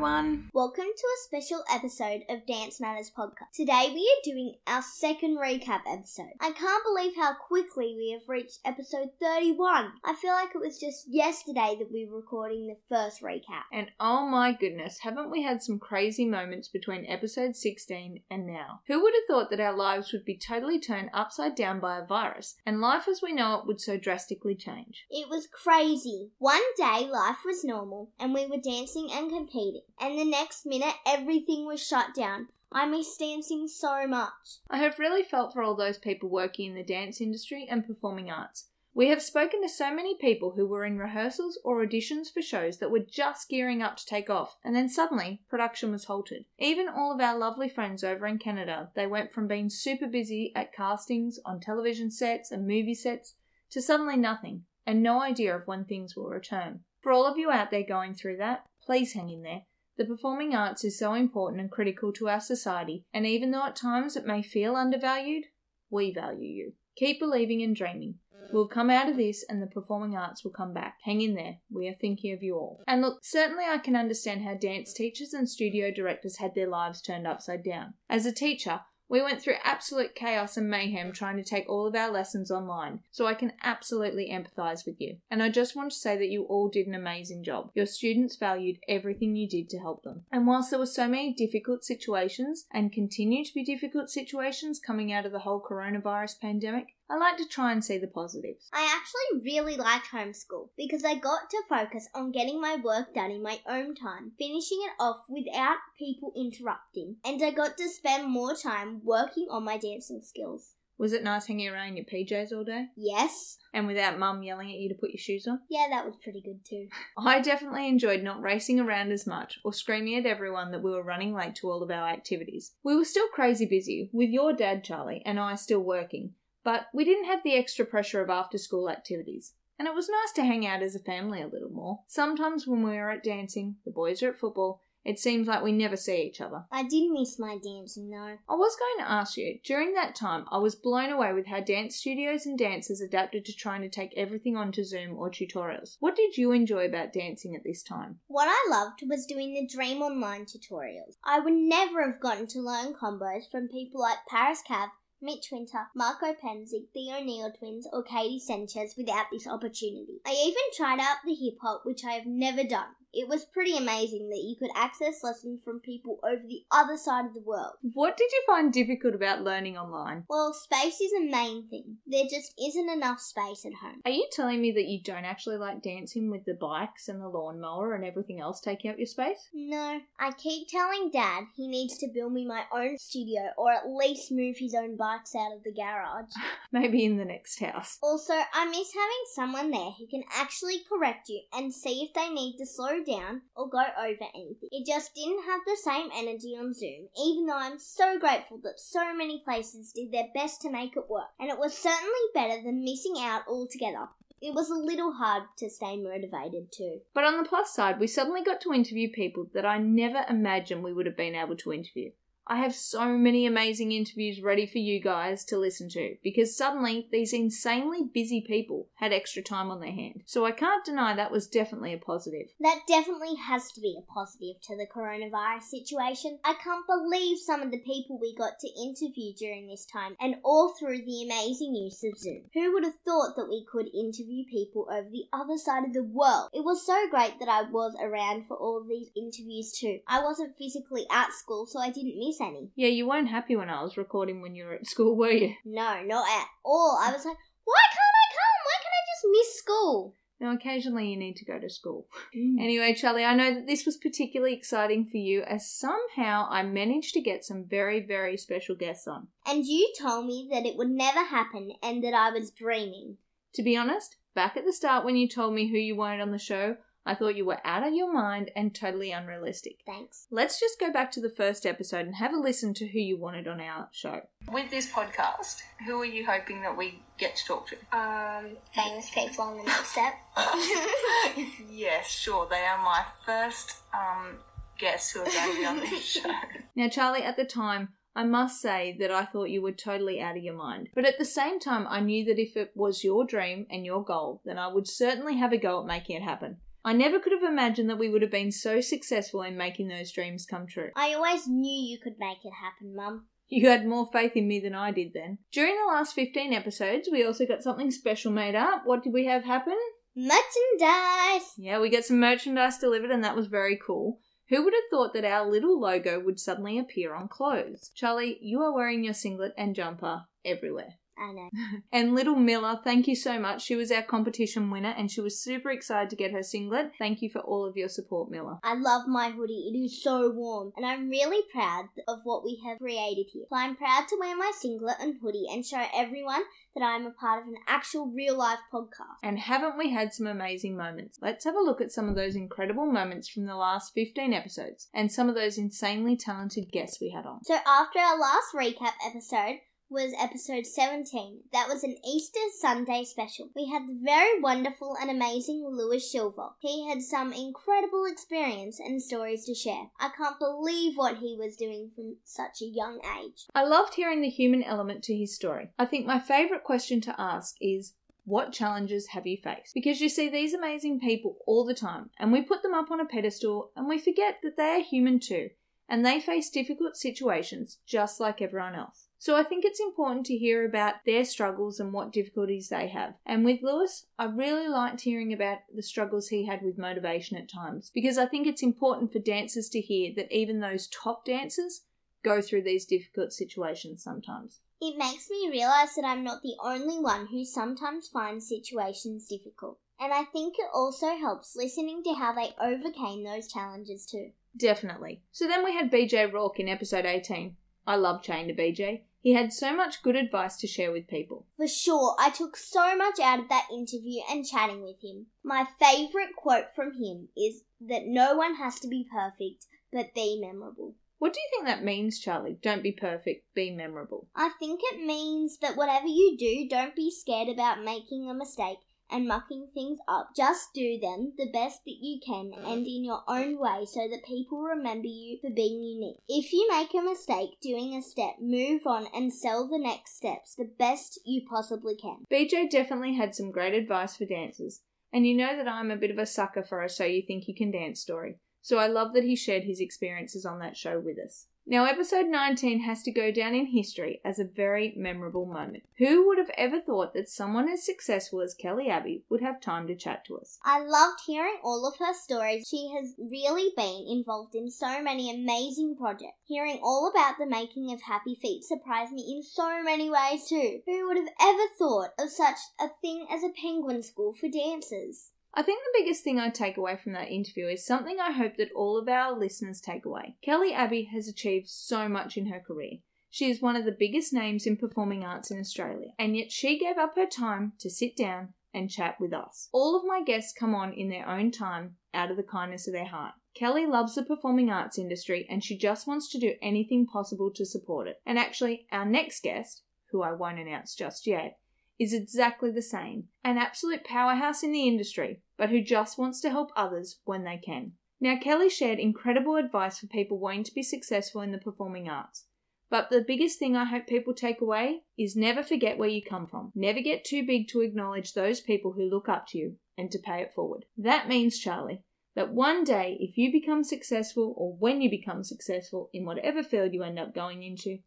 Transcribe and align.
everyone. 0.00 0.48
Welcome 0.54 0.86
to 0.96 1.06
a 1.06 1.22
special 1.24 1.62
episode 1.70 2.22
of 2.30 2.46
Dance 2.46 2.80
Matters 2.80 3.12
podcast. 3.14 3.52
Today 3.52 3.90
we 3.92 4.00
are 4.00 4.32
doing 4.32 4.54
our 4.66 4.80
second 4.80 5.36
recap 5.36 5.80
episode. 5.86 6.32
I 6.40 6.52
can't 6.52 6.84
believe 6.84 7.16
how 7.16 7.34
quickly 7.34 7.94
we 7.98 8.12
have 8.12 8.26
reached 8.26 8.60
episode 8.64 9.10
31. 9.20 9.92
I 10.02 10.14
feel 10.14 10.32
like 10.32 10.54
it 10.54 10.58
was 10.58 10.78
just 10.78 11.04
yesterday 11.06 11.76
that 11.78 11.92
we 11.92 12.06
were 12.06 12.16
recording 12.16 12.66
the 12.66 12.78
first 12.88 13.22
recap. 13.22 13.64
And 13.74 13.90
oh 14.00 14.26
my 14.26 14.52
goodness, 14.52 15.00
haven't 15.02 15.30
we 15.30 15.42
had 15.42 15.62
some 15.62 15.78
crazy 15.78 16.24
moments 16.24 16.68
between 16.68 17.04
episode 17.04 17.54
16 17.54 18.22
and 18.30 18.46
now? 18.46 18.80
Who 18.86 19.02
would 19.02 19.12
have 19.12 19.26
thought 19.28 19.50
that 19.50 19.60
our 19.60 19.76
lives 19.76 20.14
would 20.14 20.24
be 20.24 20.38
totally 20.38 20.80
turned 20.80 21.10
upside 21.12 21.54
down 21.54 21.78
by 21.78 21.98
a 21.98 22.06
virus 22.06 22.56
and 22.64 22.80
life 22.80 23.06
as 23.06 23.20
we 23.22 23.34
know 23.34 23.58
it 23.58 23.66
would 23.66 23.82
so 23.82 23.98
drastically 23.98 24.54
change? 24.54 25.04
It 25.10 25.28
was 25.28 25.46
crazy. 25.46 26.30
One 26.38 26.62
day 26.78 27.06
life 27.06 27.40
was 27.44 27.64
normal 27.64 28.12
and 28.18 28.32
we 28.32 28.46
were 28.46 28.56
dancing 28.56 29.10
and 29.12 29.28
competing, 29.30 29.82
and 30.00 30.18
the 30.18 30.24
next 30.24 30.66
minute 30.66 30.94
everything 31.06 31.66
was 31.66 31.84
shut 31.84 32.14
down. 32.14 32.48
I 32.72 32.86
miss 32.86 33.16
dancing 33.16 33.66
so 33.66 34.06
much. 34.06 34.58
I 34.68 34.78
have 34.78 34.98
really 34.98 35.24
felt 35.24 35.52
for 35.52 35.62
all 35.62 35.74
those 35.74 35.98
people 35.98 36.28
working 36.28 36.70
in 36.70 36.76
the 36.76 36.84
dance 36.84 37.20
industry 37.20 37.66
and 37.68 37.86
performing 37.86 38.30
arts. 38.30 38.66
We 38.92 39.08
have 39.08 39.22
spoken 39.22 39.62
to 39.62 39.68
so 39.68 39.94
many 39.94 40.16
people 40.16 40.54
who 40.56 40.66
were 40.66 40.84
in 40.84 40.98
rehearsals 40.98 41.58
or 41.64 41.84
auditions 41.84 42.32
for 42.32 42.42
shows 42.42 42.78
that 42.78 42.90
were 42.90 42.98
just 42.98 43.48
gearing 43.48 43.82
up 43.82 43.96
to 43.96 44.06
take 44.06 44.28
off, 44.28 44.56
and 44.64 44.74
then 44.74 44.88
suddenly 44.88 45.42
production 45.48 45.92
was 45.92 46.06
halted. 46.06 46.44
Even 46.58 46.88
all 46.88 47.14
of 47.14 47.20
our 47.20 47.38
lovely 47.38 47.68
friends 47.68 48.02
over 48.02 48.26
in 48.26 48.38
Canada, 48.38 48.90
they 48.96 49.06
went 49.06 49.32
from 49.32 49.46
being 49.46 49.70
super 49.70 50.08
busy 50.08 50.52
at 50.56 50.72
castings 50.72 51.38
on 51.44 51.60
television 51.60 52.10
sets 52.10 52.50
and 52.50 52.66
movie 52.66 52.94
sets 52.94 53.34
to 53.70 53.80
suddenly 53.80 54.16
nothing 54.16 54.64
and 54.84 55.02
no 55.02 55.22
idea 55.22 55.54
of 55.54 55.66
when 55.66 55.84
things 55.84 56.16
will 56.16 56.28
return. 56.28 56.80
For 57.00 57.12
all 57.12 57.26
of 57.26 57.38
you 57.38 57.50
out 57.50 57.70
there 57.70 57.84
going 57.84 58.14
through 58.14 58.38
that, 58.38 58.64
please 58.84 59.12
hang 59.12 59.30
in 59.30 59.42
there. 59.42 59.62
The 60.00 60.06
performing 60.06 60.54
arts 60.54 60.82
is 60.82 60.98
so 60.98 61.12
important 61.12 61.60
and 61.60 61.70
critical 61.70 62.10
to 62.14 62.30
our 62.30 62.40
society, 62.40 63.04
and 63.12 63.26
even 63.26 63.50
though 63.50 63.66
at 63.66 63.76
times 63.76 64.16
it 64.16 64.24
may 64.24 64.40
feel 64.40 64.74
undervalued, 64.74 65.44
we 65.90 66.10
value 66.10 66.48
you. 66.48 66.72
Keep 66.96 67.20
believing 67.20 67.60
and 67.60 67.76
dreaming. 67.76 68.14
We'll 68.50 68.66
come 68.66 68.88
out 68.88 69.10
of 69.10 69.18
this 69.18 69.44
and 69.46 69.60
the 69.60 69.66
performing 69.66 70.16
arts 70.16 70.42
will 70.42 70.52
come 70.52 70.72
back. 70.72 70.96
Hang 71.04 71.20
in 71.20 71.34
there. 71.34 71.58
We 71.70 71.86
are 71.86 71.94
thinking 72.00 72.32
of 72.32 72.42
you 72.42 72.54
all. 72.54 72.82
And 72.86 73.02
look, 73.02 73.18
certainly 73.22 73.64
I 73.68 73.76
can 73.76 73.94
understand 73.94 74.42
how 74.42 74.54
dance 74.54 74.94
teachers 74.94 75.34
and 75.34 75.46
studio 75.46 75.90
directors 75.90 76.38
had 76.38 76.54
their 76.54 76.66
lives 76.66 77.02
turned 77.02 77.26
upside 77.26 77.62
down. 77.62 77.92
As 78.08 78.24
a 78.24 78.32
teacher, 78.32 78.80
we 79.10 79.20
went 79.20 79.42
through 79.42 79.56
absolute 79.64 80.14
chaos 80.14 80.56
and 80.56 80.70
mayhem 80.70 81.12
trying 81.12 81.36
to 81.36 81.42
take 81.42 81.68
all 81.68 81.86
of 81.86 81.96
our 81.96 82.10
lessons 82.10 82.50
online, 82.50 83.00
so 83.10 83.26
I 83.26 83.34
can 83.34 83.52
absolutely 83.62 84.30
empathise 84.32 84.86
with 84.86 85.00
you. 85.00 85.16
And 85.30 85.42
I 85.42 85.50
just 85.50 85.74
want 85.74 85.90
to 85.90 85.98
say 85.98 86.16
that 86.16 86.28
you 86.28 86.44
all 86.44 86.68
did 86.68 86.86
an 86.86 86.94
amazing 86.94 87.42
job. 87.42 87.72
Your 87.74 87.86
students 87.86 88.36
valued 88.36 88.78
everything 88.88 89.34
you 89.34 89.48
did 89.48 89.68
to 89.70 89.80
help 89.80 90.04
them. 90.04 90.22
And 90.30 90.46
whilst 90.46 90.70
there 90.70 90.78
were 90.78 90.86
so 90.86 91.08
many 91.08 91.34
difficult 91.34 91.84
situations 91.84 92.66
and 92.72 92.92
continue 92.92 93.44
to 93.44 93.52
be 93.52 93.64
difficult 93.64 94.10
situations 94.10 94.78
coming 94.78 95.12
out 95.12 95.26
of 95.26 95.32
the 95.32 95.40
whole 95.40 95.60
coronavirus 95.60 96.40
pandemic, 96.40 96.94
I 97.10 97.16
like 97.16 97.36
to 97.38 97.44
try 97.44 97.72
and 97.72 97.84
see 97.84 97.98
the 97.98 98.06
positives. 98.06 98.70
I 98.72 98.96
actually 98.96 99.42
really 99.44 99.76
liked 99.76 100.12
homeschool 100.12 100.68
because 100.76 101.04
I 101.04 101.16
got 101.16 101.50
to 101.50 101.62
focus 101.68 102.08
on 102.14 102.30
getting 102.30 102.60
my 102.60 102.76
work 102.76 103.14
done 103.14 103.32
in 103.32 103.42
my 103.42 103.58
own 103.68 103.96
time, 103.96 104.30
finishing 104.38 104.78
it 104.82 105.02
off 105.02 105.22
without 105.28 105.78
people 105.98 106.32
interrupting, 106.36 107.16
and 107.24 107.42
I 107.42 107.50
got 107.50 107.76
to 107.78 107.88
spend 107.88 108.30
more 108.30 108.54
time 108.54 109.00
working 109.02 109.48
on 109.50 109.64
my 109.64 109.76
dancing 109.76 110.22
skills. 110.22 110.74
Was 111.00 111.14
it 111.14 111.24
nice 111.24 111.46
hanging 111.46 111.70
around 111.70 111.88
in 111.88 111.96
your 111.96 112.04
PJs 112.04 112.52
all 112.52 112.62
day? 112.62 112.88
Yes. 112.94 113.56
And 113.72 113.86
without 113.86 114.18
mum 114.18 114.42
yelling 114.42 114.70
at 114.70 114.78
you 114.78 114.90
to 114.90 114.94
put 114.94 115.08
your 115.08 115.18
shoes 115.18 115.48
on? 115.48 115.60
Yeah, 115.70 115.86
that 115.90 116.04
was 116.04 116.14
pretty 116.22 116.42
good 116.42 116.62
too. 116.62 116.88
I 117.18 117.40
definitely 117.40 117.88
enjoyed 117.88 118.22
not 118.22 118.42
racing 118.42 118.78
around 118.78 119.10
as 119.10 119.26
much 119.26 119.58
or 119.64 119.72
screaming 119.72 120.16
at 120.16 120.26
everyone 120.26 120.72
that 120.72 120.82
we 120.82 120.90
were 120.90 121.02
running 121.02 121.34
late 121.34 121.54
to 121.56 121.70
all 121.70 121.82
of 121.82 121.90
our 121.90 122.06
activities. 122.06 122.72
We 122.84 122.94
were 122.94 123.06
still 123.06 123.28
crazy 123.28 123.64
busy, 123.64 124.10
with 124.12 124.28
your 124.28 124.52
dad, 124.52 124.84
Charlie, 124.84 125.22
and 125.24 125.40
I 125.40 125.54
still 125.54 125.80
working, 125.80 126.34
but 126.64 126.86
we 126.92 127.04
didn't 127.04 127.26
have 127.26 127.42
the 127.42 127.54
extra 127.54 127.84
pressure 127.84 128.22
of 128.22 128.30
after 128.30 128.58
school 128.58 128.90
activities. 128.90 129.54
And 129.78 129.88
it 129.88 129.94
was 129.94 130.10
nice 130.10 130.32
to 130.34 130.44
hang 130.44 130.66
out 130.66 130.82
as 130.82 130.94
a 130.94 130.98
family 130.98 131.40
a 131.40 131.48
little 131.48 131.70
more. 131.70 132.00
Sometimes 132.06 132.66
when 132.66 132.82
we 132.82 132.98
are 132.98 133.10
at 133.10 133.24
dancing, 133.24 133.76
the 133.86 133.90
boys 133.90 134.22
are 134.22 134.28
at 134.28 134.38
football, 134.38 134.82
it 135.04 135.18
seems 135.18 135.48
like 135.48 135.62
we 135.62 135.72
never 135.72 135.96
see 135.96 136.22
each 136.22 136.40
other. 136.40 136.64
I 136.70 136.82
did 136.82 137.10
miss 137.10 137.38
my 137.38 137.56
dancing 137.62 138.10
though. 138.10 138.36
I 138.48 138.54
was 138.54 138.76
going 138.76 138.98
to 139.06 139.10
ask 139.10 139.36
you, 139.36 139.58
during 139.64 139.94
that 139.94 140.14
time, 140.14 140.44
I 140.50 140.58
was 140.58 140.74
blown 140.74 141.10
away 141.10 141.32
with 141.32 141.46
how 141.46 141.60
dance 141.60 141.96
studios 141.96 142.44
and 142.44 142.58
dancers 142.58 143.00
adapted 143.00 143.46
to 143.46 143.56
trying 143.56 143.80
to 143.82 143.88
take 143.88 144.12
everything 144.16 144.56
onto 144.56 144.84
Zoom 144.84 145.16
or 145.16 145.30
tutorials. 145.30 145.96
What 146.00 146.16
did 146.16 146.36
you 146.36 146.52
enjoy 146.52 146.84
about 146.84 147.14
dancing 147.14 147.54
at 147.54 147.64
this 147.64 147.82
time? 147.82 148.18
What 148.26 148.48
I 148.48 148.70
loved 148.70 149.02
was 149.08 149.24
doing 149.24 149.54
the 149.54 149.66
Dream 149.66 150.02
Online 150.02 150.44
tutorials. 150.44 151.16
I 151.24 151.40
would 151.40 151.54
never 151.54 152.04
have 152.04 152.20
gotten 152.20 152.46
to 152.48 152.60
learn 152.60 152.92
combos 152.92 153.50
from 153.50 153.68
people 153.68 154.02
like 154.02 154.18
Paris 154.28 154.62
Cav, 154.68 154.88
Mitch 155.22 155.50
Winter, 155.52 155.88
Marco 155.94 156.32
Panzic, 156.32 156.86
the 156.94 157.12
O'Neill 157.12 157.52
twins, 157.52 157.86
or 157.92 158.02
Katie 158.02 158.38
Sanchez 158.38 158.94
without 158.96 159.26
this 159.30 159.46
opportunity. 159.46 160.20
I 160.24 160.32
even 160.32 160.62
tried 160.74 161.00
out 161.00 161.18
the 161.24 161.34
hip 161.34 161.58
hop, 161.60 161.82
which 161.84 162.04
I 162.04 162.12
have 162.12 162.26
never 162.26 162.64
done. 162.64 162.94
It 163.12 163.28
was 163.28 163.44
pretty 163.44 163.76
amazing 163.76 164.28
that 164.30 164.44
you 164.44 164.56
could 164.58 164.70
access 164.76 165.22
lessons 165.22 165.62
from 165.64 165.80
people 165.80 166.20
over 166.24 166.42
the 166.46 166.62
other 166.70 166.96
side 166.96 167.26
of 167.26 167.34
the 167.34 167.40
world. 167.40 167.74
What 167.82 168.16
did 168.16 168.30
you 168.32 168.42
find 168.46 168.72
difficult 168.72 169.14
about 169.14 169.42
learning 169.42 169.76
online? 169.76 170.24
Well, 170.28 170.52
space 170.52 171.00
is 171.00 171.12
a 171.12 171.30
main 171.30 171.68
thing. 171.68 171.96
There 172.06 172.24
just 172.24 172.54
isn't 172.60 172.88
enough 172.88 173.20
space 173.20 173.66
at 173.66 173.74
home. 173.74 174.00
Are 174.04 174.10
you 174.10 174.28
telling 174.32 174.60
me 174.60 174.72
that 174.72 174.86
you 174.86 175.02
don't 175.02 175.24
actually 175.24 175.56
like 175.56 175.82
dancing 175.82 176.30
with 176.30 176.44
the 176.44 176.54
bikes 176.54 177.08
and 177.08 177.20
the 177.20 177.28
lawnmower 177.28 177.94
and 177.94 178.04
everything 178.04 178.40
else 178.40 178.60
taking 178.60 178.90
up 178.90 178.98
your 178.98 179.06
space? 179.06 179.48
No. 179.52 180.00
I 180.18 180.32
keep 180.32 180.68
telling 180.68 181.10
Dad 181.10 181.44
he 181.56 181.66
needs 181.66 181.98
to 181.98 182.08
build 182.12 182.32
me 182.32 182.46
my 182.46 182.64
own 182.72 182.96
studio 182.98 183.50
or 183.56 183.72
at 183.72 183.88
least 183.88 184.30
move 184.30 184.56
his 184.58 184.74
own 184.74 184.96
bikes 184.96 185.34
out 185.34 185.56
of 185.56 185.64
the 185.64 185.72
garage. 185.72 186.30
Maybe 186.72 187.04
in 187.04 187.16
the 187.16 187.24
next 187.24 187.60
house. 187.60 187.98
Also, 188.02 188.34
I 188.34 188.66
miss 188.66 188.92
having 188.94 189.24
someone 189.34 189.70
there 189.70 189.90
who 189.98 190.06
can 190.06 190.22
actually 190.36 190.80
correct 190.88 191.28
you 191.28 191.42
and 191.52 191.74
see 191.74 192.02
if 192.02 192.14
they 192.14 192.28
need 192.28 192.56
to 192.58 192.66
slow 192.66 192.99
down 193.04 193.42
or 193.54 193.68
go 193.68 193.78
over 193.78 194.26
anything. 194.34 194.68
It 194.70 194.86
just 194.86 195.14
didn't 195.14 195.44
have 195.44 195.60
the 195.66 195.76
same 195.76 196.10
energy 196.14 196.56
on 196.58 196.74
Zoom, 196.74 197.08
even 197.20 197.46
though 197.46 197.58
I'm 197.58 197.78
so 197.78 198.18
grateful 198.18 198.58
that 198.64 198.78
so 198.78 199.14
many 199.14 199.42
places 199.44 199.92
did 199.92 200.12
their 200.12 200.28
best 200.34 200.60
to 200.62 200.70
make 200.70 200.96
it 200.96 201.08
work. 201.08 201.28
And 201.38 201.50
it 201.50 201.58
was 201.58 201.76
certainly 201.76 202.12
better 202.34 202.62
than 202.62 202.84
missing 202.84 203.14
out 203.18 203.42
altogether. 203.48 204.08
It 204.42 204.54
was 204.54 204.70
a 204.70 204.74
little 204.74 205.12
hard 205.12 205.42
to 205.58 205.68
stay 205.68 205.96
motivated 205.96 206.72
too. 206.72 207.00
But 207.12 207.24
on 207.24 207.36
the 207.36 207.48
plus 207.48 207.74
side, 207.74 208.00
we 208.00 208.06
suddenly 208.06 208.42
got 208.42 208.60
to 208.62 208.72
interview 208.72 209.10
people 209.10 209.46
that 209.52 209.66
I 209.66 209.78
never 209.78 210.24
imagined 210.28 210.82
we 210.82 210.94
would 210.94 211.06
have 211.06 211.16
been 211.16 211.34
able 211.34 211.56
to 211.56 211.72
interview. 211.72 212.12
I 212.46 212.56
have 212.56 212.74
so 212.74 213.16
many 213.16 213.46
amazing 213.46 213.92
interviews 213.92 214.42
ready 214.42 214.66
for 214.66 214.78
you 214.78 215.00
guys 215.00 215.44
to 215.44 215.56
listen 215.56 215.88
to 215.90 216.16
because 216.20 216.56
suddenly 216.56 217.06
these 217.12 217.32
insanely 217.32 218.02
busy 218.12 218.40
people 218.40 218.88
had 219.00 219.12
extra 219.12 219.42
time 219.42 219.70
on 219.70 219.80
their 219.80 219.92
hand. 219.92 220.22
So 220.26 220.44
I 220.44 220.52
can't 220.52 220.84
deny 220.84 221.14
that 221.14 221.32
was 221.32 221.48
definitely 221.48 221.94
a 221.94 221.98
positive. 221.98 222.48
That 222.60 222.82
definitely 222.86 223.34
has 223.36 223.72
to 223.72 223.80
be 223.80 223.98
a 223.98 224.12
positive 224.12 224.60
to 224.68 224.76
the 224.76 224.86
coronavirus 224.86 225.62
situation. 225.62 226.38
I 226.44 226.54
can't 226.62 226.86
believe 226.86 227.38
some 227.38 227.62
of 227.62 227.70
the 227.70 227.80
people 227.80 228.18
we 228.20 228.36
got 228.36 228.58
to 228.60 228.68
interview 228.80 229.32
during 229.38 229.68
this 229.68 229.86
time 229.86 230.16
and 230.20 230.36
all 230.44 230.74
through 230.78 230.98
the 230.98 231.24
amazing 231.24 231.74
use 231.74 232.04
of 232.04 232.18
Zoom. 232.18 232.42
Who 232.54 232.72
would 232.74 232.84
have 232.84 233.00
thought 233.04 233.36
that 233.36 233.48
we 233.48 233.66
could 233.70 233.88
interview 233.88 234.44
people 234.50 234.86
over 234.92 235.08
the 235.10 235.26
other 235.32 235.56
side 235.56 235.84
of 235.84 235.94
the 235.94 236.04
world? 236.04 236.50
It 236.52 236.64
was 236.64 236.84
so 236.84 237.08
great 237.10 237.40
that 237.40 237.48
I 237.48 237.62
was 237.62 237.96
around 238.02 238.46
for 238.46 238.56
all 238.56 238.84
these 238.86 239.08
interviews 239.16 239.72
too. 239.72 240.00
I 240.06 240.22
wasn't 240.22 240.58
physically 240.58 241.06
at 241.10 241.32
school, 241.32 241.66
so 241.66 241.80
I 241.80 241.90
didn't 241.90 242.18
miss 242.18 242.40
any. 242.40 242.70
Yeah, 242.76 242.88
you 242.88 243.08
weren't 243.08 243.28
happy 243.28 243.56
when 243.56 243.70
I 243.70 243.82
was 243.82 243.96
recording 243.96 244.42
when 244.42 244.54
you 244.54 244.64
were 244.64 244.74
at 244.74 244.86
school, 244.86 245.16
were 245.16 245.32
you? 245.32 245.54
No, 245.64 246.02
not 246.04 246.28
at 246.28 246.46
all. 246.64 247.00
I 247.00 247.12
was 247.12 247.24
like, 247.24 247.38
why 247.64 247.84
can't 247.94 248.16
I 248.18 248.26
come? 248.34 248.58
Why 248.66 248.76
can 248.82 248.92
I 248.92 249.02
just 249.20 249.26
miss 249.30 249.58
school? 249.58 250.14
Now, 250.40 250.54
occasionally 250.54 251.08
you 251.08 251.18
need 251.18 251.36
to 251.36 251.44
go 251.44 251.58
to 251.58 251.68
school. 251.68 252.06
Mm. 252.36 252.60
Anyway, 252.60 252.94
Charlie, 252.94 253.24
I 253.24 253.34
know 253.34 253.52
that 253.52 253.66
this 253.66 253.84
was 253.84 253.96
particularly 253.96 254.54
exciting 254.54 255.04
for 255.04 255.16
you 255.16 255.42
as 255.42 255.68
somehow 255.68 256.46
I 256.48 256.62
managed 256.62 257.12
to 257.14 257.20
get 257.20 257.44
some 257.44 257.64
very, 257.64 258.06
very 258.06 258.36
special 258.36 258.76
guests 258.76 259.08
on. 259.08 259.26
And 259.44 259.66
you 259.66 259.92
told 259.98 260.26
me 260.26 260.48
that 260.52 260.64
it 260.64 260.76
would 260.76 260.90
never 260.90 261.24
happen 261.24 261.72
and 261.82 262.04
that 262.04 262.14
I 262.14 262.30
was 262.30 262.52
dreaming. 262.52 263.16
To 263.54 263.64
be 263.64 263.76
honest, 263.76 264.14
back 264.32 264.56
at 264.56 264.64
the 264.64 264.72
start 264.72 265.04
when 265.04 265.16
you 265.16 265.28
told 265.28 265.54
me 265.54 265.68
who 265.68 265.76
you 265.76 265.96
wanted 265.96 266.20
on 266.20 266.30
the 266.30 266.38
show, 266.38 266.76
I 267.06 267.14
thought 267.14 267.36
you 267.36 267.44
were 267.44 267.60
out 267.64 267.86
of 267.86 267.94
your 267.94 268.12
mind 268.12 268.50
and 268.54 268.74
totally 268.74 269.10
unrealistic. 269.10 269.78
Thanks. 269.86 270.26
Let's 270.30 270.60
just 270.60 270.78
go 270.78 270.92
back 270.92 271.10
to 271.12 271.20
the 271.20 271.30
first 271.30 271.64
episode 271.64 272.06
and 272.06 272.16
have 272.16 272.32
a 272.32 272.36
listen 272.36 272.74
to 272.74 272.86
who 272.86 272.98
you 272.98 273.16
wanted 273.16 273.48
on 273.48 273.60
our 273.60 273.88
show. 273.90 274.22
With 274.52 274.70
this 274.70 274.90
podcast, 274.90 275.62
who 275.86 276.00
are 276.00 276.06
you 276.06 276.26
hoping 276.26 276.60
that 276.62 276.76
we 276.76 277.02
get 277.18 277.36
to 277.36 277.44
talk 277.46 277.68
to? 277.68 277.76
Um, 277.96 278.56
famous 278.74 279.08
people 279.10 279.44
on 279.44 279.56
the 279.56 279.64
next 279.64 279.92
step. 279.92 280.14
yes, 281.70 282.08
sure. 282.08 282.46
They 282.50 282.60
are 282.60 282.78
my 282.78 283.04
first 283.24 283.76
um, 283.94 284.38
guests 284.78 285.12
who 285.12 285.20
are 285.20 285.24
going 285.26 285.52
to 285.52 285.58
be 285.58 285.66
on 285.66 285.80
this 285.80 286.04
show. 286.04 286.32
Now, 286.76 286.88
Charlie, 286.88 287.22
at 287.22 287.36
the 287.36 287.44
time, 287.44 287.90
I 288.14 288.24
must 288.24 288.60
say 288.60 288.96
that 288.98 289.10
I 289.10 289.24
thought 289.24 289.50
you 289.50 289.62
were 289.62 289.72
totally 289.72 290.20
out 290.20 290.36
of 290.36 290.42
your 290.42 290.56
mind. 290.56 290.88
But 290.94 291.06
at 291.06 291.18
the 291.18 291.24
same 291.24 291.60
time, 291.60 291.86
I 291.88 292.00
knew 292.00 292.24
that 292.26 292.40
if 292.40 292.56
it 292.56 292.72
was 292.74 293.04
your 293.04 293.24
dream 293.24 293.66
and 293.70 293.86
your 293.86 294.04
goal, 294.04 294.42
then 294.44 294.58
I 294.58 294.68
would 294.68 294.88
certainly 294.88 295.36
have 295.36 295.52
a 295.52 295.58
go 295.58 295.80
at 295.80 295.86
making 295.86 296.16
it 296.16 296.22
happen. 296.22 296.58
I 296.84 296.92
never 296.92 297.18
could 297.18 297.32
have 297.32 297.42
imagined 297.42 297.90
that 297.90 297.98
we 297.98 298.08
would 298.08 298.22
have 298.22 298.30
been 298.30 298.52
so 298.52 298.80
successful 298.80 299.42
in 299.42 299.56
making 299.56 299.88
those 299.88 300.12
dreams 300.12 300.46
come 300.46 300.66
true. 300.66 300.90
I 300.96 301.14
always 301.14 301.46
knew 301.46 301.90
you 301.90 301.98
could 302.02 302.18
make 302.18 302.44
it 302.44 302.52
happen, 302.62 302.96
Mum. 302.96 303.26
You 303.48 303.68
had 303.68 303.86
more 303.86 304.08
faith 304.12 304.36
in 304.36 304.46
me 304.46 304.60
than 304.60 304.74
I 304.74 304.92
did 304.92 305.12
then. 305.12 305.38
During 305.52 305.74
the 305.74 305.92
last 305.92 306.14
15 306.14 306.52
episodes, 306.52 307.08
we 307.10 307.24
also 307.24 307.46
got 307.46 307.62
something 307.62 307.90
special 307.90 308.30
made 308.30 308.54
up. 308.54 308.82
What 308.84 309.02
did 309.02 309.12
we 309.12 309.26
have 309.26 309.44
happen? 309.44 309.76
Merchandise! 310.16 311.52
Yeah, 311.56 311.80
we 311.80 311.90
got 311.90 312.04
some 312.04 312.20
merchandise 312.20 312.78
delivered, 312.78 313.10
and 313.10 313.24
that 313.24 313.36
was 313.36 313.48
very 313.48 313.76
cool. 313.84 314.20
Who 314.50 314.64
would 314.64 314.74
have 314.74 314.90
thought 314.90 315.14
that 315.14 315.24
our 315.24 315.48
little 315.48 315.80
logo 315.80 316.20
would 316.20 316.40
suddenly 316.40 316.78
appear 316.78 317.14
on 317.14 317.28
clothes? 317.28 317.90
Charlie, 317.94 318.38
you 318.40 318.60
are 318.62 318.74
wearing 318.74 319.04
your 319.04 319.14
singlet 319.14 319.52
and 319.56 319.74
jumper 319.74 320.22
everywhere. 320.44 320.94
I 321.20 321.32
know. 321.32 321.50
And 321.92 322.14
little 322.14 322.36
Miller, 322.36 322.78
thank 322.82 323.06
you 323.06 323.14
so 323.14 323.38
much. 323.38 323.62
She 323.62 323.74
was 323.74 323.90
our 323.90 324.02
competition 324.02 324.70
winner 324.70 324.94
and 324.96 325.10
she 325.10 325.20
was 325.20 325.42
super 325.42 325.70
excited 325.70 326.08
to 326.10 326.16
get 326.16 326.32
her 326.32 326.42
singlet. 326.42 326.92
Thank 326.98 327.20
you 327.20 327.30
for 327.30 327.40
all 327.40 327.66
of 327.66 327.76
your 327.76 327.88
support, 327.88 328.30
Miller. 328.30 328.58
I 328.62 328.74
love 328.74 329.06
my 329.06 329.30
hoodie. 329.30 329.70
It 329.72 329.78
is 329.78 330.02
so 330.02 330.30
warm, 330.30 330.72
and 330.76 330.86
I'm 330.86 331.08
really 331.08 331.42
proud 331.52 331.86
of 332.08 332.20
what 332.24 332.44
we 332.44 332.62
have 332.66 332.78
created 332.78 333.26
here. 333.32 333.44
So 333.50 333.56
I'm 333.56 333.76
proud 333.76 334.06
to 334.08 334.16
wear 334.18 334.36
my 334.36 334.50
singlet 334.58 334.96
and 335.00 335.16
hoodie 335.20 335.46
and 335.50 335.64
show 335.64 335.84
everyone 335.94 336.42
that 336.74 336.84
I'm 336.84 337.06
a 337.06 337.10
part 337.10 337.42
of 337.42 337.48
an 337.48 337.56
actual 337.66 338.06
real 338.06 338.36
life 338.38 338.60
podcast. 338.72 339.18
And 339.22 339.38
haven't 339.38 339.76
we 339.76 339.90
had 339.90 340.12
some 340.12 340.26
amazing 340.26 340.76
moments? 340.76 341.18
Let's 341.20 341.44
have 341.44 341.56
a 341.56 341.62
look 341.62 341.80
at 341.80 341.92
some 341.92 342.08
of 342.08 342.14
those 342.14 342.36
incredible 342.36 342.86
moments 342.86 343.28
from 343.28 343.46
the 343.46 343.56
last 343.56 343.92
15 343.94 344.32
episodes 344.32 344.88
and 344.94 345.10
some 345.10 345.28
of 345.28 345.34
those 345.34 345.58
insanely 345.58 346.16
talented 346.16 346.70
guests 346.70 347.00
we 347.00 347.10
had 347.10 347.26
on. 347.26 347.42
So 347.44 347.56
after 347.66 347.98
our 347.98 348.18
last 348.18 348.54
recap 348.54 348.92
episode 349.04 349.58
was 349.90 350.12
episode 350.18 350.66
17. 350.66 351.40
That 351.52 351.68
was 351.68 351.82
an 351.82 351.96
Easter 352.06 352.38
Sunday 352.58 353.02
special. 353.04 353.50
We 353.56 353.66
had 353.66 353.88
the 353.88 353.98
very 354.00 354.40
wonderful 354.40 354.96
and 355.00 355.10
amazing 355.10 355.66
Lewis 355.68 356.10
Silver. 356.10 356.50
He 356.60 356.88
had 356.88 357.02
some 357.02 357.32
incredible 357.32 358.06
experience 358.06 358.78
and 358.78 359.02
stories 359.02 359.44
to 359.46 359.54
share. 359.54 359.90
I 359.98 360.10
can't 360.16 360.38
believe 360.38 360.96
what 360.96 361.18
he 361.18 361.36
was 361.36 361.56
doing 361.56 361.90
from 361.94 362.16
such 362.24 362.62
a 362.62 362.66
young 362.66 363.00
age. 363.20 363.46
I 363.54 363.64
loved 363.64 363.94
hearing 363.94 364.22
the 364.22 364.30
human 364.30 364.62
element 364.62 365.02
to 365.04 365.16
his 365.16 365.34
story. 365.34 365.70
I 365.76 365.86
think 365.86 366.06
my 366.06 366.20
favourite 366.20 366.62
question 366.62 367.00
to 367.02 367.20
ask 367.20 367.56
is 367.60 367.94
what 368.24 368.52
challenges 368.52 369.08
have 369.08 369.26
you 369.26 369.38
faced? 369.42 369.74
Because 369.74 370.00
you 370.00 370.08
see 370.08 370.28
these 370.28 370.54
amazing 370.54 371.00
people 371.00 371.38
all 371.46 371.64
the 371.64 371.74
time, 371.74 372.10
and 372.18 372.30
we 372.30 372.42
put 372.42 372.62
them 372.62 372.74
up 372.74 372.90
on 372.90 373.00
a 373.00 373.04
pedestal 373.04 373.72
and 373.74 373.88
we 373.88 373.98
forget 373.98 374.36
that 374.42 374.56
they 374.56 374.76
are 374.76 374.82
human 374.82 375.18
too, 375.18 375.50
and 375.90 376.06
they 376.06 376.20
face 376.20 376.48
difficult 376.48 376.96
situations 376.96 377.78
just 377.84 378.20
like 378.20 378.40
everyone 378.40 378.76
else. 378.76 379.08
So 379.18 379.36
I 379.36 379.42
think 379.42 379.64
it's 379.64 379.80
important 379.80 380.24
to 380.26 380.36
hear 380.36 380.64
about 380.64 381.04
their 381.04 381.24
struggles 381.24 381.80
and 381.80 381.92
what 381.92 382.12
difficulties 382.12 382.68
they 382.68 382.88
have. 382.88 383.14
And 383.26 383.44
with 383.44 383.60
Lewis, 383.62 384.06
I 384.18 384.26
really 384.26 384.68
liked 384.68 385.02
hearing 385.02 385.32
about 385.32 385.58
the 385.74 385.82
struggles 385.82 386.28
he 386.28 386.46
had 386.46 386.62
with 386.62 386.78
motivation 386.78 387.36
at 387.36 387.50
times 387.50 387.90
because 387.92 388.16
I 388.16 388.26
think 388.26 388.46
it's 388.46 388.62
important 388.62 389.12
for 389.12 389.18
dancers 389.18 389.68
to 389.70 389.80
hear 389.80 390.12
that 390.16 390.32
even 390.32 390.60
those 390.60 390.86
top 390.86 391.26
dancers 391.26 391.82
go 392.22 392.40
through 392.40 392.62
these 392.62 392.86
difficult 392.86 393.32
situations 393.32 394.02
sometimes. 394.02 394.60
It 394.80 394.96
makes 394.96 395.28
me 395.28 395.50
realize 395.50 395.94
that 395.96 396.06
I'm 396.06 396.24
not 396.24 396.42
the 396.42 396.56
only 396.62 396.98
one 396.98 397.26
who 397.26 397.44
sometimes 397.44 398.08
finds 398.08 398.48
situations 398.48 399.26
difficult. 399.26 399.78
And 399.98 400.14
I 400.14 400.24
think 400.24 400.54
it 400.58 400.70
also 400.72 401.16
helps 401.18 401.54
listening 401.56 402.02
to 402.04 402.14
how 402.14 402.32
they 402.32 402.54
overcame 402.58 403.24
those 403.24 403.52
challenges 403.52 404.06
too. 404.06 404.30
Definitely. 404.56 405.22
So 405.30 405.46
then 405.46 405.64
we 405.64 405.74
had 405.74 405.90
BJ 405.90 406.32
Rourke 406.32 406.60
in 406.60 406.68
episode 406.68 407.06
18. 407.06 407.56
I 407.86 407.96
love 407.96 408.22
chatting 408.22 408.48
to 408.48 408.54
BJ. 408.54 409.02
He 409.22 409.34
had 409.34 409.52
so 409.52 409.76
much 409.76 410.02
good 410.02 410.16
advice 410.16 410.56
to 410.58 410.66
share 410.66 410.92
with 410.92 411.06
people. 411.06 411.46
For 411.56 411.68
sure, 411.68 412.16
I 412.18 412.30
took 412.30 412.56
so 412.56 412.96
much 412.96 413.20
out 413.20 413.38
of 413.38 413.48
that 413.50 413.68
interview 413.70 414.22
and 414.30 414.46
chatting 414.46 414.82
with 414.82 414.96
him. 415.02 415.26
My 415.44 415.66
favourite 415.78 416.34
quote 416.36 416.74
from 416.74 416.94
him 416.94 417.28
is 417.36 417.64
that 417.82 418.06
no 418.06 418.34
one 418.34 418.54
has 418.56 418.80
to 418.80 418.88
be 418.88 419.06
perfect, 419.12 419.66
but 419.92 420.14
be 420.14 420.40
memorable. 420.40 420.94
What 421.18 421.34
do 421.34 421.40
you 421.40 421.48
think 421.50 421.66
that 421.66 421.84
means, 421.84 422.18
Charlie? 422.18 422.58
Don't 422.62 422.82
be 422.82 422.92
perfect, 422.92 423.44
be 423.54 423.70
memorable. 423.70 424.28
I 424.34 424.52
think 424.58 424.80
it 424.82 425.04
means 425.04 425.58
that 425.58 425.76
whatever 425.76 426.06
you 426.06 426.34
do, 426.38 426.66
don't 426.66 426.96
be 426.96 427.10
scared 427.10 427.48
about 427.48 427.84
making 427.84 428.26
a 428.30 428.32
mistake 428.32 428.78
and 429.10 429.26
mucking 429.26 429.68
things 429.74 429.98
up. 430.08 430.30
Just 430.36 430.72
do 430.74 430.98
them 431.00 431.32
the 431.36 431.50
best 431.52 431.84
that 431.84 431.96
you 432.00 432.20
can 432.24 432.52
and 432.64 432.86
in 432.86 433.04
your 433.04 433.22
own 433.28 433.58
way 433.58 433.84
so 433.86 434.08
that 434.10 434.24
people 434.24 434.62
remember 434.62 435.06
you 435.06 435.38
for 435.40 435.50
being 435.50 435.82
unique. 435.82 436.18
If 436.28 436.52
you 436.52 436.68
make 436.70 436.94
a 436.94 437.02
mistake 437.02 437.60
doing 437.62 437.94
a 437.94 438.02
step, 438.02 438.36
move 438.40 438.82
on 438.86 439.06
and 439.14 439.32
sell 439.32 439.68
the 439.68 439.78
next 439.78 440.16
steps 440.16 440.54
the 440.54 440.70
best 440.78 441.20
you 441.24 441.42
possibly 441.48 441.96
can. 441.96 442.24
BJ 442.30 442.70
definitely 442.70 443.14
had 443.14 443.34
some 443.34 443.50
great 443.50 443.74
advice 443.74 444.16
for 444.16 444.24
dancers, 444.24 444.80
and 445.12 445.26
you 445.26 445.36
know 445.36 445.56
that 445.56 445.68
I'm 445.68 445.90
a 445.90 445.96
bit 445.96 446.10
of 446.10 446.18
a 446.18 446.26
sucker 446.26 446.62
for 446.62 446.82
a 446.82 446.88
So 446.88 447.04
You 447.04 447.22
Think 447.26 447.48
You 447.48 447.54
Can 447.54 447.70
Dance 447.70 448.00
story, 448.00 448.36
so 448.62 448.78
I 448.78 448.86
love 448.86 449.14
that 449.14 449.24
he 449.24 449.36
shared 449.36 449.64
his 449.64 449.80
experiences 449.80 450.44
on 450.44 450.58
that 450.60 450.76
show 450.76 451.00
with 451.00 451.18
us. 451.18 451.46
Now, 451.70 451.84
episode 451.84 452.26
19 452.26 452.80
has 452.80 453.04
to 453.04 453.12
go 453.12 453.30
down 453.30 453.54
in 453.54 453.66
history 453.66 454.20
as 454.24 454.40
a 454.40 454.44
very 454.44 454.92
memorable 454.96 455.46
moment. 455.46 455.84
Who 455.98 456.26
would 456.26 456.36
have 456.36 456.50
ever 456.58 456.80
thought 456.80 457.14
that 457.14 457.28
someone 457.28 457.68
as 457.68 457.86
successful 457.86 458.40
as 458.40 458.54
Kelly 458.54 458.88
Abbey 458.88 459.22
would 459.30 459.40
have 459.40 459.60
time 459.60 459.86
to 459.86 459.94
chat 459.94 460.24
to 460.24 460.36
us? 460.36 460.58
I 460.64 460.80
loved 460.80 461.20
hearing 461.24 461.58
all 461.62 461.86
of 461.86 461.96
her 462.00 462.12
stories. 462.12 462.66
She 462.68 462.90
has 462.96 463.14
really 463.16 463.70
been 463.76 464.04
involved 464.08 464.56
in 464.56 464.68
so 464.68 465.00
many 465.00 465.32
amazing 465.32 465.94
projects. 465.96 466.40
Hearing 466.44 466.80
all 466.82 467.08
about 467.08 467.38
the 467.38 467.46
making 467.46 467.92
of 467.92 468.02
Happy 468.02 468.34
Feet 468.34 468.64
surprised 468.64 469.12
me 469.12 469.32
in 469.32 469.44
so 469.44 469.80
many 469.84 470.10
ways 470.10 470.48
too. 470.48 470.80
Who 470.86 471.06
would 471.06 471.18
have 471.18 471.32
ever 471.40 471.68
thought 471.78 472.14
of 472.18 472.30
such 472.30 472.58
a 472.80 472.88
thing 473.00 473.28
as 473.30 473.44
a 473.44 473.50
penguin 473.50 474.02
school 474.02 474.32
for 474.32 474.48
dancers? 474.48 475.30
I 475.52 475.62
think 475.62 475.82
the 475.82 476.00
biggest 476.00 476.22
thing 476.22 476.38
I 476.38 476.48
take 476.48 476.76
away 476.76 476.96
from 476.96 477.12
that 477.12 477.30
interview 477.30 477.66
is 477.66 477.84
something 477.84 478.18
I 478.20 478.32
hope 478.32 478.56
that 478.56 478.72
all 478.74 478.96
of 478.96 479.08
our 479.08 479.36
listeners 479.36 479.80
take 479.80 480.04
away. 480.04 480.36
Kelly 480.42 480.72
Abbey 480.72 481.04
has 481.12 481.26
achieved 481.26 481.68
so 481.68 482.08
much 482.08 482.36
in 482.36 482.46
her 482.46 482.60
career. 482.60 482.98
She 483.30 483.50
is 483.50 483.62
one 483.62 483.76
of 483.76 483.84
the 483.84 483.96
biggest 483.96 484.32
names 484.32 484.66
in 484.66 484.76
performing 484.76 485.24
arts 485.24 485.50
in 485.50 485.58
Australia, 485.58 486.10
and 486.18 486.36
yet 486.36 486.50
she 486.50 486.78
gave 486.78 486.98
up 486.98 487.14
her 487.16 487.26
time 487.26 487.72
to 487.78 487.88
sit 487.88 488.16
down 488.16 488.54
and 488.74 488.90
chat 488.90 489.16
with 489.20 489.32
us. 489.32 489.68
All 489.72 489.96
of 489.96 490.04
my 490.04 490.22
guests 490.22 490.52
come 490.56 490.74
on 490.74 490.92
in 490.92 491.08
their 491.08 491.28
own 491.28 491.50
time 491.50 491.96
out 492.14 492.30
of 492.30 492.36
the 492.36 492.42
kindness 492.42 492.86
of 492.86 492.92
their 492.92 493.06
heart. 493.06 493.34
Kelly 493.54 493.86
loves 493.86 494.14
the 494.14 494.24
performing 494.24 494.70
arts 494.70 494.98
industry 494.98 495.46
and 495.50 495.62
she 495.62 495.76
just 495.76 496.06
wants 496.06 496.28
to 496.30 496.38
do 496.38 496.54
anything 496.62 497.06
possible 497.06 497.50
to 497.54 497.66
support 497.66 498.06
it. 498.06 498.20
And 498.24 498.38
actually, 498.38 498.86
our 498.92 499.04
next 499.04 499.42
guest, 499.42 499.82
who 500.10 500.22
I 500.22 500.32
won't 500.32 500.58
announce 500.58 500.94
just 500.94 501.26
yet, 501.26 501.58
is 502.00 502.14
exactly 502.14 502.70
the 502.70 502.82
same 502.82 503.24
an 503.44 503.58
absolute 503.58 504.04
powerhouse 504.04 504.62
in 504.62 504.72
the 504.72 504.88
industry, 504.88 505.42
but 505.58 505.68
who 505.68 505.82
just 505.82 506.18
wants 506.18 506.40
to 506.40 506.50
help 506.50 506.72
others 506.74 507.20
when 507.24 507.44
they 507.44 507.58
can. 507.58 507.92
Now, 508.20 508.38
Kelly 508.38 508.68
shared 508.68 508.98
incredible 508.98 509.56
advice 509.56 509.98
for 509.98 510.06
people 510.06 510.38
wanting 510.38 510.64
to 510.64 510.74
be 510.74 510.82
successful 510.82 511.40
in 511.42 511.52
the 511.52 511.58
performing 511.58 512.08
arts. 512.08 512.46
But 512.90 513.08
the 513.08 513.24
biggest 513.26 513.58
thing 513.58 513.76
I 513.76 513.84
hope 513.84 514.06
people 514.06 514.34
take 514.34 514.60
away 514.60 515.02
is 515.16 515.36
never 515.36 515.62
forget 515.62 515.96
where 515.96 516.08
you 516.08 516.22
come 516.22 516.46
from. 516.46 516.72
Never 516.74 517.00
get 517.00 517.24
too 517.24 517.46
big 517.46 517.68
to 517.68 517.82
acknowledge 517.82 518.32
those 518.32 518.60
people 518.60 518.92
who 518.92 519.08
look 519.08 519.28
up 519.28 519.46
to 519.48 519.58
you 519.58 519.76
and 519.96 520.10
to 520.10 520.18
pay 520.18 520.42
it 520.42 520.52
forward. 520.52 520.86
That 520.98 521.28
means, 521.28 521.58
Charlie, 521.58 522.02
that 522.34 522.52
one 522.52 522.84
day 522.84 523.16
if 523.20 523.38
you 523.38 523.52
become 523.52 523.84
successful 523.84 524.54
or 524.56 524.74
when 524.76 525.00
you 525.00 525.08
become 525.08 525.44
successful 525.44 526.10
in 526.12 526.24
whatever 526.24 526.62
field 526.62 526.92
you 526.92 527.02
end 527.02 527.18
up 527.18 527.34
going 527.34 527.62
into, 527.62 527.98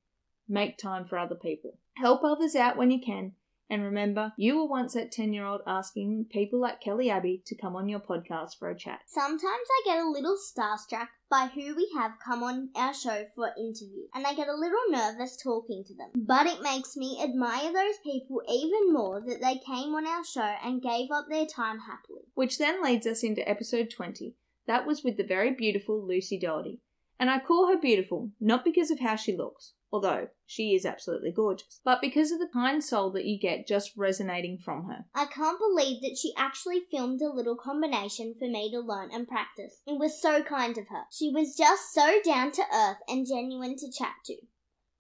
make 0.47 0.77
time 0.77 1.05
for 1.05 1.17
other 1.17 1.35
people. 1.35 1.79
Help 1.95 2.23
others 2.23 2.55
out 2.55 2.75
when 2.75 2.91
you 2.91 3.00
can 3.00 3.33
and 3.74 3.84
remember, 3.84 4.34
you 4.38 4.58
were 4.58 4.68
once 4.68 4.94
that 4.94 5.12
10 5.12 5.34
year 5.34 5.48
old 5.48 5.62
asking 5.65 6.27
people 6.30 6.62
like 6.62 6.80
Kelly 6.80 7.10
Abbey 7.10 7.42
to 7.48 7.56
come 7.56 7.75
on 7.75 7.89
your 7.89 8.00
podcast 8.00 8.60
for 8.60 8.70
a 8.70 8.77
chat. 8.77 9.00
Sometimes 9.08 9.44
I 9.44 9.82
get 9.84 9.98
a 9.98 10.08
little 10.08 10.38
starstruck 10.38 11.08
by 11.27 11.50
who 11.56 11.75
we 11.75 11.89
have 11.98 12.12
come 12.24 12.44
on 12.44 12.70
our 12.75 12.94
show 12.94 13.25
for 13.36 13.48
interview, 13.58 14.03
and 14.13 14.27
I 14.27 14.36
get 14.36 14.48
a 14.48 14.53
little 14.53 14.77
nervous 14.92 15.36
talking 15.42 15.84
to 15.88 15.96
them. 15.96 16.10
But 16.15 16.46
it 16.46 16.62
makes 16.62 16.96
me 16.96 17.20
admire 17.24 17.74
those 17.74 17.98
people 18.03 18.44
even 18.48 18.94
more 18.94 19.20
that 19.25 19.42
they 19.42 19.56
came 19.65 19.96
on 19.96 20.06
our 20.06 20.24
show 20.24 20.53
and 20.63 20.80
gave 20.80 21.10
up 21.12 21.25
their 21.27 21.48
time 21.48 21.80
happily. 21.80 22.22
Which 22.36 22.60
then 22.60 22.84
leads 22.84 23.08
us 23.08 23.24
into 23.24 23.50
episode 23.50 23.89
20. 23.89 24.36
That 24.68 24.86
was 24.86 25.03
with 25.03 25.18
the 25.18 25.24
very 25.24 25.51
beautiful 25.51 26.00
Lucy 26.08 26.38
Doherty. 26.38 26.80
And 27.20 27.32
I 27.32 27.39
call 27.39 27.70
her 27.70 27.80
beautiful 27.80 28.30
not 28.39 28.63
because 28.63 28.92
of 28.92 29.00
how 29.00 29.15
she 29.15 29.36
looks, 29.36 29.74
although 29.93 30.27
she 30.47 30.73
is 30.73 30.88
absolutely 30.88 31.31
gorgeous, 31.31 31.79
but 31.85 32.01
because 32.01 32.31
of 32.31 32.39
the 32.39 32.50
kind 32.51 32.83
soul 32.83 33.12
that 33.12 33.25
you 33.25 33.39
get 33.39 33.67
just 33.67 33.95
resonating 33.95 34.57
from 34.57 34.85
her. 34.85 35.05
I 35.13 35.27
can't 35.27 35.59
believe 35.59 36.01
that 36.01 36.17
she 36.17 36.33
actually 36.35 36.81
filmed 36.89 37.21
a 37.21 37.31
little 37.31 37.55
combination 37.55 38.33
for 38.38 38.47
me 38.47 38.71
to 38.71 38.79
learn 38.79 39.09
and 39.13 39.27
practice. 39.27 39.81
It 39.85 40.00
was 40.00 40.19
so 40.19 40.41
kind 40.41 40.77
of 40.79 40.88
her. 40.88 41.03
She 41.12 41.29
was 41.29 41.55
just 41.55 41.93
so 41.93 42.19
down 42.25 42.51
to 42.53 42.63
earth 42.73 42.97
and 43.07 43.27
genuine 43.27 43.75
to 43.77 43.91
chat 43.91 44.15
to. 44.25 44.38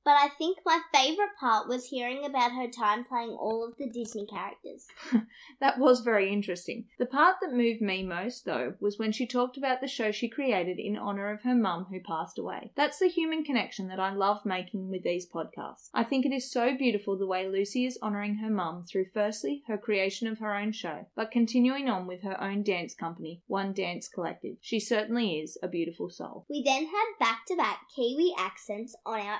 But 0.05 0.17
I 0.19 0.29
think 0.37 0.59
my 0.65 0.79
favourite 0.93 1.35
part 1.39 1.67
was 1.67 1.87
hearing 1.87 2.25
about 2.25 2.51
her 2.51 2.67
time 2.67 3.05
playing 3.05 3.31
all 3.31 3.65
of 3.65 3.77
the 3.77 3.89
Disney 3.89 4.25
characters. 4.25 4.87
That 5.59 5.79
was 5.79 6.01
very 6.01 6.31
interesting. 6.31 6.85
The 6.99 7.05
part 7.05 7.37
that 7.41 7.53
moved 7.53 7.81
me 7.81 8.03
most, 8.03 8.43
though, 8.43 8.73
was 8.81 8.99
when 8.99 9.13
she 9.13 9.25
talked 9.25 9.55
about 9.57 9.79
the 9.79 9.87
show 9.87 10.11
she 10.11 10.27
created 10.27 10.77
in 10.77 10.97
honour 10.97 11.31
of 11.31 11.43
her 11.43 11.55
mum 11.55 11.87
who 11.89 12.01
passed 12.01 12.37
away. 12.37 12.71
That's 12.75 12.99
the 12.99 13.07
human 13.07 13.45
connection 13.45 13.87
that 13.87 13.99
I 13.99 14.13
love 14.13 14.45
making 14.45 14.89
with 14.89 15.03
these 15.03 15.25
podcasts. 15.25 15.89
I 15.93 16.03
think 16.03 16.25
it 16.25 16.33
is 16.33 16.51
so 16.51 16.75
beautiful 16.77 17.17
the 17.17 17.27
way 17.27 17.47
Lucy 17.47 17.85
is 17.85 17.97
honouring 18.01 18.35
her 18.35 18.49
mum 18.49 18.83
through 18.83 19.05
firstly 19.13 19.63
her 19.67 19.77
creation 19.77 20.27
of 20.27 20.39
her 20.39 20.53
own 20.53 20.73
show, 20.73 21.07
but 21.15 21.31
continuing 21.31 21.89
on 21.89 22.07
with 22.07 22.23
her 22.23 22.41
own 22.41 22.63
dance 22.63 22.93
company, 22.93 23.41
One 23.47 23.71
Dance 23.71 24.09
Collective. 24.09 24.57
She 24.59 24.79
certainly 24.79 25.39
is 25.39 25.57
a 25.63 25.67
beautiful 25.67 26.09
soul. 26.09 26.45
We 26.49 26.61
then 26.63 26.87
had 26.87 27.19
back 27.19 27.45
to 27.47 27.55
back 27.55 27.87
Kiwi 27.95 28.33
accents 28.37 28.95
on 29.05 29.19
our 29.19 29.39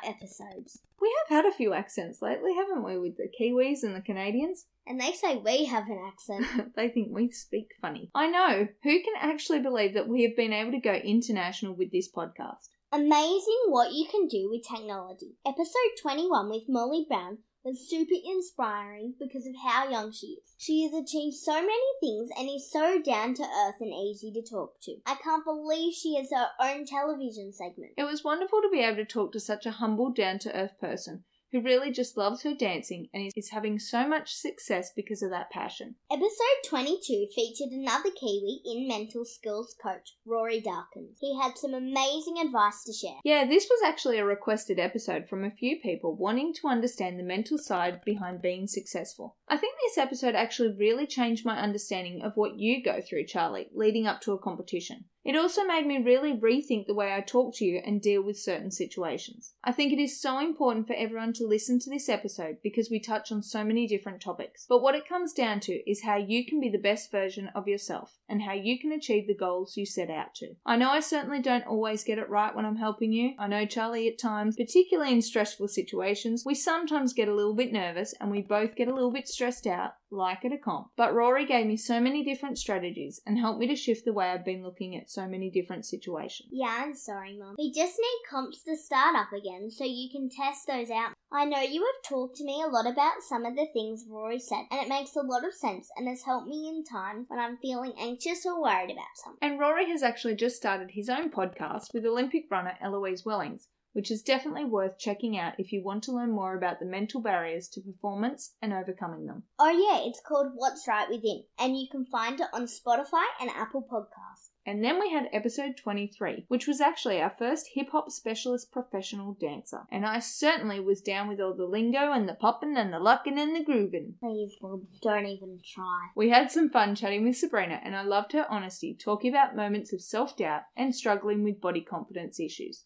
episodes. 0.54 0.82
We 1.02 1.14
have 1.20 1.44
had 1.44 1.52
a 1.52 1.56
few 1.56 1.74
accents 1.74 2.22
lately, 2.22 2.54
haven't 2.56 2.84
we, 2.84 2.98
with 2.98 3.18
the 3.18 3.28
Kiwis 3.28 3.84
and 3.84 3.96
the 3.96 4.02
Canadians? 4.02 4.66
And 4.88 5.00
they 5.00 5.12
say 5.12 5.36
we 5.36 5.66
have 5.66 5.90
an 5.90 6.00
accent. 6.06 6.74
they 6.76 6.90
think 6.90 7.10
we 7.12 7.30
speak 7.32 7.72
funny. 7.82 8.10
I 8.16 8.28
know. 8.28 8.68
Who 8.84 9.02
can 9.02 9.14
actually 9.20 9.60
believe 9.60 9.94
that 9.94 10.08
we 10.08 10.24
have 10.24 10.36
been 10.36 10.54
able 10.54 10.72
to 10.72 10.80
go 10.80 10.94
international 10.94 11.76
with 11.76 11.92
this 11.92 12.10
podcast? 12.12 12.70
Amazing 12.92 13.64
what 13.68 13.92
you 13.92 14.06
can 14.10 14.28
do 14.28 14.50
with 14.50 14.68
technology. 14.68 15.36
Episode 15.46 16.02
21 16.02 16.50
with 16.50 16.64
Molly 16.70 17.06
Brown 17.08 17.40
was 17.64 17.90
super 17.90 18.16
inspiring 18.26 19.14
because 19.20 19.46
of 19.46 19.54
how 19.66 19.90
young 19.90 20.12
she 20.12 20.28
is. 20.28 20.56
She 20.58 20.84
has 20.84 20.94
achieved 20.94 21.36
so 21.36 21.54
many 21.54 21.72
things 22.02 22.30
and 22.38 22.50
is 22.50 22.70
so 22.70 23.02
down 23.02 23.34
to 23.36 23.44
earth 23.44 23.80
and 23.80 23.94
easy 23.94 24.32
to 24.34 24.42
talk 24.42 24.80
to. 24.84 24.98
I 25.06 25.16
can't 25.16 25.46
believe 25.46 25.94
she 25.94 26.16
has 26.16 26.30
her 26.32 26.48
own 26.60 26.86
television 26.86 27.54
segment. 27.54 27.94
It 27.98 28.04
was 28.04 28.24
wonderful 28.24 28.62
to 28.62 28.70
be 28.70 28.82
able 28.82 28.98
to 28.98 29.06
talk 29.06 29.32
to 29.34 29.40
such 29.40 29.66
a 29.66 29.72
humble, 29.72 30.12
down 30.12 30.40
to 30.40 30.56
earth 30.56 30.80
person 30.80 31.24
who 31.54 31.62
really 31.62 31.92
just 31.92 32.18
loves 32.18 32.42
her 32.42 32.56
dancing 32.56 33.08
and 33.14 33.32
is 33.36 33.52
having 33.52 33.78
so 33.78 34.08
much 34.08 34.34
success 34.34 34.92
because 34.96 35.22
of 35.22 35.30
that 35.30 35.52
passion. 35.52 35.96
Episode 36.12 36.68
22 36.68 37.28
featured 37.34 37.70
another 37.72 38.10
Kiwi 38.10 38.62
in 38.66 38.88
mental 38.88 39.24
skills 39.24 39.76
coach, 39.82 40.18
Rory 40.26 40.60
Darkins. 40.60 41.20
He 41.22 41.40
had 41.40 41.56
some 41.56 41.76
amazing 41.76 42.40
advice 42.44 42.84
to 42.86 42.92
share. 42.92 43.20
Yeah, 43.24 43.46
this 43.46 43.68
was 43.70 43.82
actually 43.86 44.18
a 44.18 44.26
requested 44.26 44.80
episode 44.80 45.30
from 45.30 45.46
a 45.46 45.52
few 45.52 45.80
people 45.80 46.16
wanting 46.16 46.54
to 46.56 46.68
understand 46.68 47.20
the 47.20 47.24
mental 47.24 47.60
side 47.60 48.02
behind 48.04 48.42
being 48.42 48.66
successful. 48.66 49.38
I 49.48 49.58
think 49.58 49.76
this 49.78 50.00
episode 50.00 50.34
actually 50.34 50.76
really 50.76 51.06
changed 51.06 51.46
my 51.46 51.60
understanding 51.60 52.24
of 52.24 52.36
what 52.36 52.58
you 52.58 52.84
go 52.84 53.00
through, 53.00 53.28
Charlie, 53.28 53.70
leading 53.76 54.08
up 54.08 54.22
to 54.22 54.34
a 54.34 54.40
competition. 54.40 55.06
It 55.24 55.38
also 55.38 55.64
made 55.64 55.88
me 55.88 56.04
really 56.04 56.34
rethink 56.34 56.86
the 56.86 56.94
way 56.94 57.14
I 57.14 57.22
talk 57.22 57.56
to 57.56 57.66
you 57.66 57.82
and 57.86 58.02
deal 58.02 58.22
with 58.22 58.38
certain 58.38 58.72
situations. 58.72 59.54
I 59.64 59.72
think 59.72 59.94
it 59.94 60.00
is 60.00 60.22
so 60.22 60.40
important 60.40 60.86
for 60.86 60.96
everyone 60.96 61.32
to 61.34 61.48
listen 61.48 61.80
to 61.80 61.90
this 61.90 62.10
episode 62.10 62.58
because 62.62 62.90
we 62.90 63.00
touch 63.00 63.32
on 63.32 63.42
so 63.42 63.64
many 63.64 63.88
different 63.88 64.22
topics. 64.22 64.66
But 64.68 64.82
what 64.82 64.96
it 64.96 65.08
comes 65.08 65.32
down 65.32 65.62
to 65.62 65.90
is 65.90 66.04
how 66.04 66.18
you 66.18 66.46
can 66.46 66.60
be 66.60 66.70
the 66.70 66.78
best 66.78 67.10
version 67.10 67.50
of 67.56 67.70
yourself 67.70 68.18
and 68.28 68.42
how 68.42 68.54
you 68.54 68.78
can 68.78 68.92
achieve 68.92 69.28
the 69.28 69.36
goals 69.36 69.78
you 69.78 69.86
set 69.86 70.10
out 70.10 70.36
to. 70.36 70.56
I 70.66 70.76
know 70.76 70.90
I 70.90 71.00
certainly 71.00 71.42
don't 71.42 71.68
always 71.68 72.04
get 72.04 72.18
it 72.18 72.30
right 72.30 72.54
when 72.54 72.66
I'm 72.66 72.76
helping 72.76 73.14
you. 73.14 73.34
I 73.40 73.48
know 73.48 73.66
Charlie 73.66 74.10
at 74.10 74.20
times, 74.20 74.58
particularly 74.58 75.14
in 75.14 75.22
stressful 75.22 75.70
situations, 75.70 76.44
we 76.46 76.56
sometimes 76.56 77.14
get 77.14 77.30
a 77.30 77.34
little 77.34 77.56
bit 77.56 77.72
nervous 77.72 78.14
and 78.20 78.30
we 78.30 78.42
both 78.42 78.76
get 78.76 78.90
a 78.90 78.94
little 78.94 79.12
bit 79.12 79.30
stressed 79.30 79.68
out 79.68 79.94
like 80.14 80.46
at 80.46 80.54
a 80.54 80.58
comp. 80.58 80.88
But 80.96 81.14
Rory 81.14 81.46
gave 81.46 81.66
me 81.66 81.78
so 81.78 82.00
many 82.00 82.24
different 82.24 82.58
strategies 82.58 83.22
and 83.26 83.38
helped 83.38 83.60
me 83.60 83.68
to 83.68 83.76
shift 83.76 84.06
the 84.06 84.14
way 84.14 84.30
I've 84.30 84.46
been 84.46 84.64
looking 84.64 84.96
at 84.96 85.10
so 85.10 85.28
many 85.28 85.50
different 85.50 85.86
situations. 85.86 86.50
Yeah, 86.52 86.82
I'm 86.82 86.96
sorry, 86.96 87.38
Mum. 87.38 87.56
We 87.58 87.72
just 87.72 87.98
need 88.00 88.30
comps 88.30 88.64
to 88.64 88.76
start 88.78 89.16
up 89.16 89.34
again 89.34 89.70
so 89.70 89.84
you 89.84 90.10
can 90.12 90.30
test 90.30 90.68
those 90.68 90.90
out. 90.90 91.14
I 91.32 91.46
know 91.46 91.62
you 91.62 91.82
have 91.82 92.10
talked 92.10 92.36
to 92.38 92.46
me 92.46 92.62
a 92.64 92.70
lot 92.70 92.86
about 92.86 93.24
some 93.28 93.46
of 93.46 93.56
the 93.56 93.68
things 93.74 94.06
Rory 94.08 94.40
said, 94.40 94.66
and 94.70 94.82
it 94.82 94.88
makes 94.88 95.16
a 95.16 95.22
lot 95.22 95.46
of 95.46 95.54
sense 95.54 95.90
and 95.98 96.08
has 96.08 96.24
helped 96.24 96.48
me 96.48 96.70
in 96.70 96.84
times 96.84 97.26
when 97.28 97.40
I'm 97.40 97.58
feeling 97.58 97.94
anxious 98.00 98.46
or 98.46 98.62
worried 98.62 98.92
about 98.92 99.06
something. 99.24 99.40
And 99.42 99.60
Rory 99.60 99.90
has 99.90 100.04
actually 100.04 100.36
just 100.36 100.56
started 100.56 100.92
his 100.92 101.10
own 101.10 101.32
podcast 101.32 101.94
with 101.94 102.06
Olympic 102.06 102.46
runner 102.52 102.74
Eloise 102.80 103.26
Wellings, 103.26 103.70
which 103.94 104.12
is 104.12 104.22
definitely 104.22 104.66
worth 104.66 105.00
checking 105.00 105.38
out 105.38 105.54
if 105.58 105.72
you 105.72 105.84
want 105.84 106.04
to 106.04 106.12
learn 106.12 106.32
more 106.32 106.56
about 106.58 106.80
the 106.80 106.86
mental 106.86 107.22
barriers 107.22 107.68
to 107.70 107.82
performance 107.82 108.56
and 108.62 108.74
overcoming 108.74 109.26
them. 109.26 109.44
Oh, 109.58 109.70
yeah, 109.70 110.08
it's 110.08 110.22
called 110.28 110.52
What's 110.56 110.88
Right 110.88 111.10
Within, 111.10 111.44
and 111.58 111.78
you 111.78 111.88
can 111.90 112.06
find 112.06 112.40
it 112.40 112.48
on 112.54 112.66
Spotify 112.66 113.26
and 113.40 113.50
Apple 113.50 113.88
Podcasts. 113.90 114.50
And 114.66 114.84
then 114.84 115.00
we 115.00 115.12
had 115.12 115.28
episode 115.34 115.76
23, 115.76 116.46
which 116.48 116.68
was 116.68 116.80
actually 116.80 117.22
our 117.22 117.34
first 117.38 117.72
hip 117.74 117.90
hop 117.92 118.10
specialist 118.10 118.72
professional 118.72 119.34
dancer. 119.40 119.82
And 119.92 120.06
I 120.06 120.20
certainly 120.20 120.80
was 120.80 121.02
down 121.02 121.28
with 121.28 121.42
all 121.42 121.54
the 121.54 121.66
lingo 121.66 122.14
and 122.14 122.30
the 122.30 122.34
poppin' 122.34 122.78
and 122.78 122.94
the 122.94 123.00
lockin' 123.00 123.38
and 123.38 123.54
the 123.54 123.64
groovin'. 123.64 124.14
Please, 124.22 124.56
don't 125.02 125.26
even 125.26 125.60
try. 125.74 126.08
We 126.16 126.30
had 126.30 126.50
some 126.50 126.70
fun 126.70 126.96
chatting 126.96 127.26
with 127.26 127.36
Sabrina, 127.36 127.82
and 127.84 127.96
I 127.96 128.04
loved 128.04 128.32
her 128.32 128.46
honesty, 128.50 128.96
talking 128.96 129.30
about 129.32 129.56
moments 129.56 129.92
of 129.92 130.02
self 130.02 130.38
doubt 130.38 130.62
and 130.78 130.96
struggling 130.96 131.44
with 131.44 131.60
body 131.60 131.82
confidence 131.82 132.40
issues. 132.40 132.86